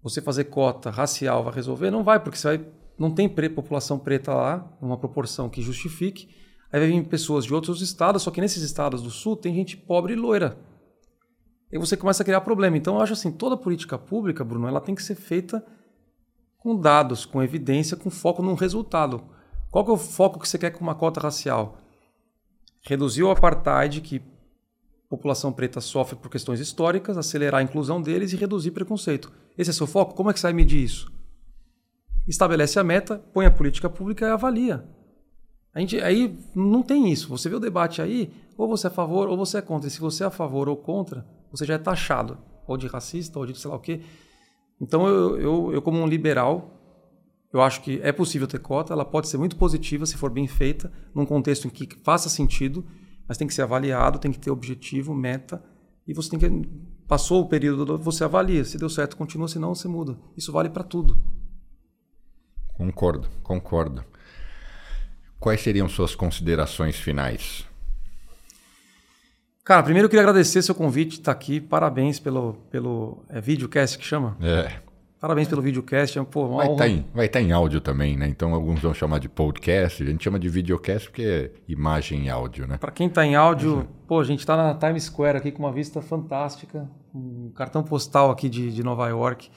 [0.00, 2.66] você fazer cota racial vai resolver, não vai, porque você vai,
[2.96, 6.28] não tem população preta lá, uma proporção que justifique.
[6.76, 9.76] Aí vai vir pessoas de outros estados, só que nesses estados do sul tem gente
[9.76, 10.58] pobre e loira
[11.70, 12.76] e você começa a criar problema.
[12.76, 15.64] Então, eu acho assim, toda política pública, Bruno, ela tem que ser feita
[16.58, 19.22] com dados, com evidência, com foco num resultado.
[19.70, 21.78] Qual que é o foco que você quer com uma cota racial?
[22.82, 24.22] Reduzir o apartheid, que
[25.08, 29.32] população preta sofre por questões históricas, acelerar a inclusão deles e reduzir preconceito.
[29.56, 30.14] Esse é seu foco?
[30.14, 31.12] Como é que você vai medir isso?
[32.26, 34.84] Estabelece a meta, põe a política pública e avalia.
[35.76, 37.28] A gente, aí não tem isso.
[37.28, 39.86] Você vê o debate aí, ou você é a favor ou você é contra.
[39.86, 43.38] E se você é a favor ou contra, você já é taxado, ou de racista,
[43.38, 44.00] ou de sei lá o quê.
[44.80, 46.70] Então, eu, eu, eu, como um liberal,
[47.52, 50.46] eu acho que é possível ter cota, ela pode ser muito positiva se for bem
[50.46, 52.82] feita, num contexto em que faça sentido,
[53.28, 55.62] mas tem que ser avaliado, tem que ter objetivo, meta,
[56.08, 56.68] e você tem que.
[57.06, 58.64] Passou o período, você avalia.
[58.64, 60.16] Se deu certo, continua, se não, você muda.
[60.34, 61.20] Isso vale para tudo.
[62.72, 64.15] Concordo, concordo.
[65.38, 67.66] Quais seriam suas considerações finais?
[69.66, 71.60] Cara, primeiro eu queria agradecer seu convite, estar tá aqui.
[71.60, 74.36] Parabéns pelo, pelo é, videocast que chama?
[74.40, 74.72] É.
[75.20, 76.16] Parabéns pelo videocast.
[76.16, 78.28] É, pô, vai estar tá em, vai tá em áudio também, né?
[78.28, 82.30] Então alguns vão chamar de podcast, a gente chama de videocast porque é imagem e
[82.30, 82.76] áudio, né?
[82.76, 83.86] Para quem está em áudio, uhum.
[84.06, 88.30] pô, a gente está na Times Square aqui com uma vista fantástica, um cartão postal
[88.30, 89.50] aqui de, de Nova York.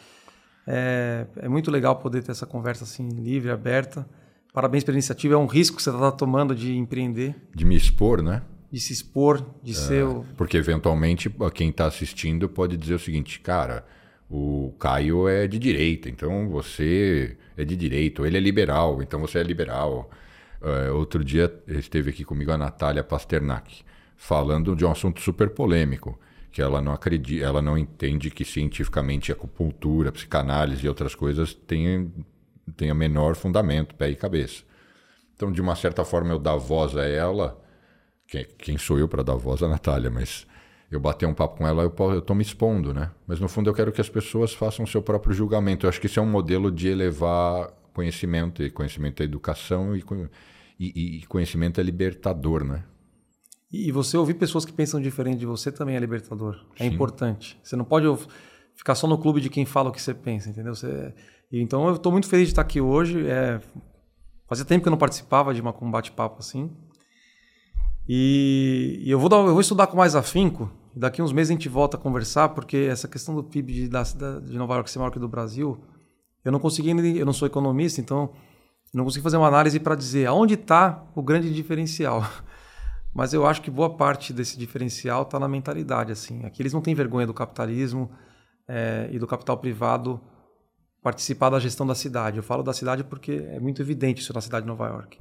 [0.66, 4.08] É, é muito legal poder ter essa conversa assim livre, aberta.
[4.54, 5.36] Parabéns pela iniciativa.
[5.36, 7.36] É um risco que você está tomando de empreender.
[7.54, 8.42] De me expor, né?
[8.72, 10.26] de se expor, de é, ser o...
[10.38, 13.86] Porque eventualmente quem está assistindo pode dizer o seguinte, cara,
[14.30, 19.20] o Caio é de direita, então você é de direita, ou ele é liberal, então
[19.20, 20.10] você é liberal.
[20.62, 23.82] Uh, outro dia esteve aqui comigo a Natália Pasternak,
[24.16, 26.20] falando de um assunto super polêmico,
[26.52, 32.12] que ela não acredita, ela não entende que cientificamente acupuntura, psicanálise e outras coisas têm,
[32.72, 34.64] têm menor fundamento, pé e cabeça.
[35.36, 37.60] Então, de uma certa forma, eu dar voz a ela
[38.28, 40.46] quem, quem sou eu para dar voz à Natália, mas
[40.92, 43.12] eu bater um papo com ela, eu estou me expondo, né?
[43.28, 45.86] Mas no fundo eu quero que as pessoas façam o seu próprio julgamento.
[45.86, 50.04] Eu acho que isso é um modelo de elevar conhecimento, e conhecimento é educação, e,
[50.80, 52.84] e, e conhecimento é libertador, né?
[53.72, 56.66] E você ouvir pessoas que pensam diferente de você também é libertador.
[56.76, 56.94] É Sim.
[56.94, 57.60] importante.
[57.62, 58.08] Você não pode
[58.80, 60.74] ficar só no clube de quem fala o que você pensa, entendeu?
[60.74, 61.14] Você...
[61.52, 63.28] Então eu estou muito feliz de estar aqui hoje.
[63.28, 63.60] É...
[64.48, 66.72] Fazia tempo que eu não participava de uma, um bate-papo assim.
[68.08, 70.72] E, e eu, vou dar, eu vou estudar com mais afinco.
[70.96, 74.02] Daqui uns meses a gente volta a conversar, porque essa questão do PIB de, da,
[74.02, 75.78] de Nova York ser maior que do Brasil,
[76.44, 76.90] eu não consegui,
[77.20, 78.32] eu não sou economista, então
[78.94, 82.26] não consegui fazer uma análise para dizer aonde está o grande diferencial.
[83.14, 86.12] Mas eu acho que boa parte desse diferencial está na mentalidade.
[86.12, 86.46] assim.
[86.46, 88.10] Aqui eles não têm vergonha do capitalismo
[88.70, 90.22] é, e do capital privado
[91.02, 92.38] participar da gestão da cidade.
[92.38, 95.18] Eu falo da cidade porque é muito evidente isso na cidade de Nova York.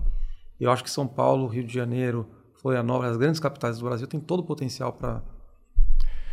[0.61, 2.29] Eu acho que São Paulo, Rio de Janeiro,
[2.61, 5.23] Florianópolis, as grandes capitais do Brasil, têm todo o potencial para.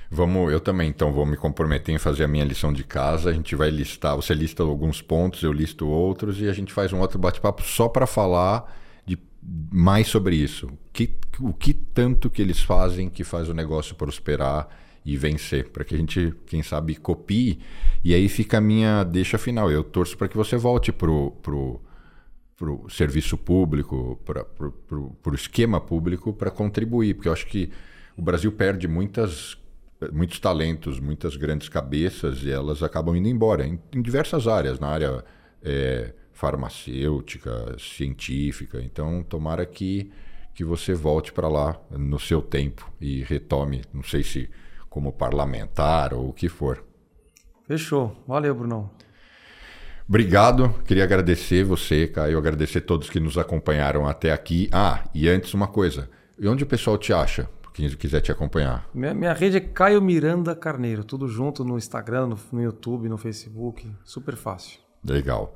[0.09, 3.29] Vamos, eu também então vou me comprometer em fazer a minha lição de casa.
[3.29, 6.91] A gente vai listar, você lista alguns pontos, eu listo outros e a gente faz
[6.91, 8.75] um outro bate-papo só para falar
[9.05, 9.17] de
[9.71, 10.69] mais sobre isso.
[10.91, 14.67] Que, o que tanto que eles fazem que faz o negócio prosperar
[15.05, 17.59] e vencer, para que a gente, quem sabe, copie.
[18.03, 19.69] E aí fica a minha deixa final.
[19.71, 21.79] Eu torço para que você volte pro, pro,
[22.57, 27.69] pro serviço público, para pro, pro, pro esquema público, para contribuir, porque eu acho que
[28.17, 29.57] o Brasil perde muitas
[30.11, 34.87] muitos talentos, muitas grandes cabeças e elas acabam indo embora em, em diversas áreas, na
[34.87, 35.23] área
[35.63, 38.81] é, farmacêutica, científica.
[38.81, 40.11] Então, tomara que,
[40.53, 44.49] que você volte para lá no seu tempo e retome, não sei se
[44.95, 46.81] como parlamentar ou o que for.
[47.67, 48.15] Fechou.
[48.25, 48.89] Valeu, Brunão.
[50.07, 50.73] Obrigado.
[50.85, 54.69] Queria agradecer você, Caio, agradecer todos que nos acompanharam até aqui.
[54.71, 56.09] Ah, e antes uma coisa.
[56.39, 57.49] E onde o pessoal te acha?
[57.73, 58.87] Quem quiser te acompanhar.
[58.93, 61.03] Minha, minha rede é Caio Miranda Carneiro.
[61.03, 63.91] Tudo junto no Instagram, no, no YouTube, no Facebook.
[64.05, 64.79] Super fácil.
[65.03, 65.53] Legal.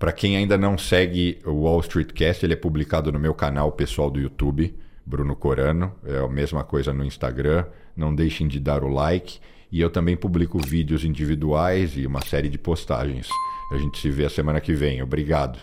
[0.00, 3.70] Para quem ainda não segue o Wall Street Cast, ele é publicado no meu canal
[3.70, 4.76] pessoal do YouTube,
[5.06, 5.94] Bruno Corano.
[6.04, 7.66] É a mesma coisa no Instagram.
[8.00, 9.38] Não deixem de dar o like.
[9.70, 13.28] E eu também publico vídeos individuais e uma série de postagens.
[13.70, 15.02] A gente se vê a semana que vem.
[15.02, 15.58] Obrigado.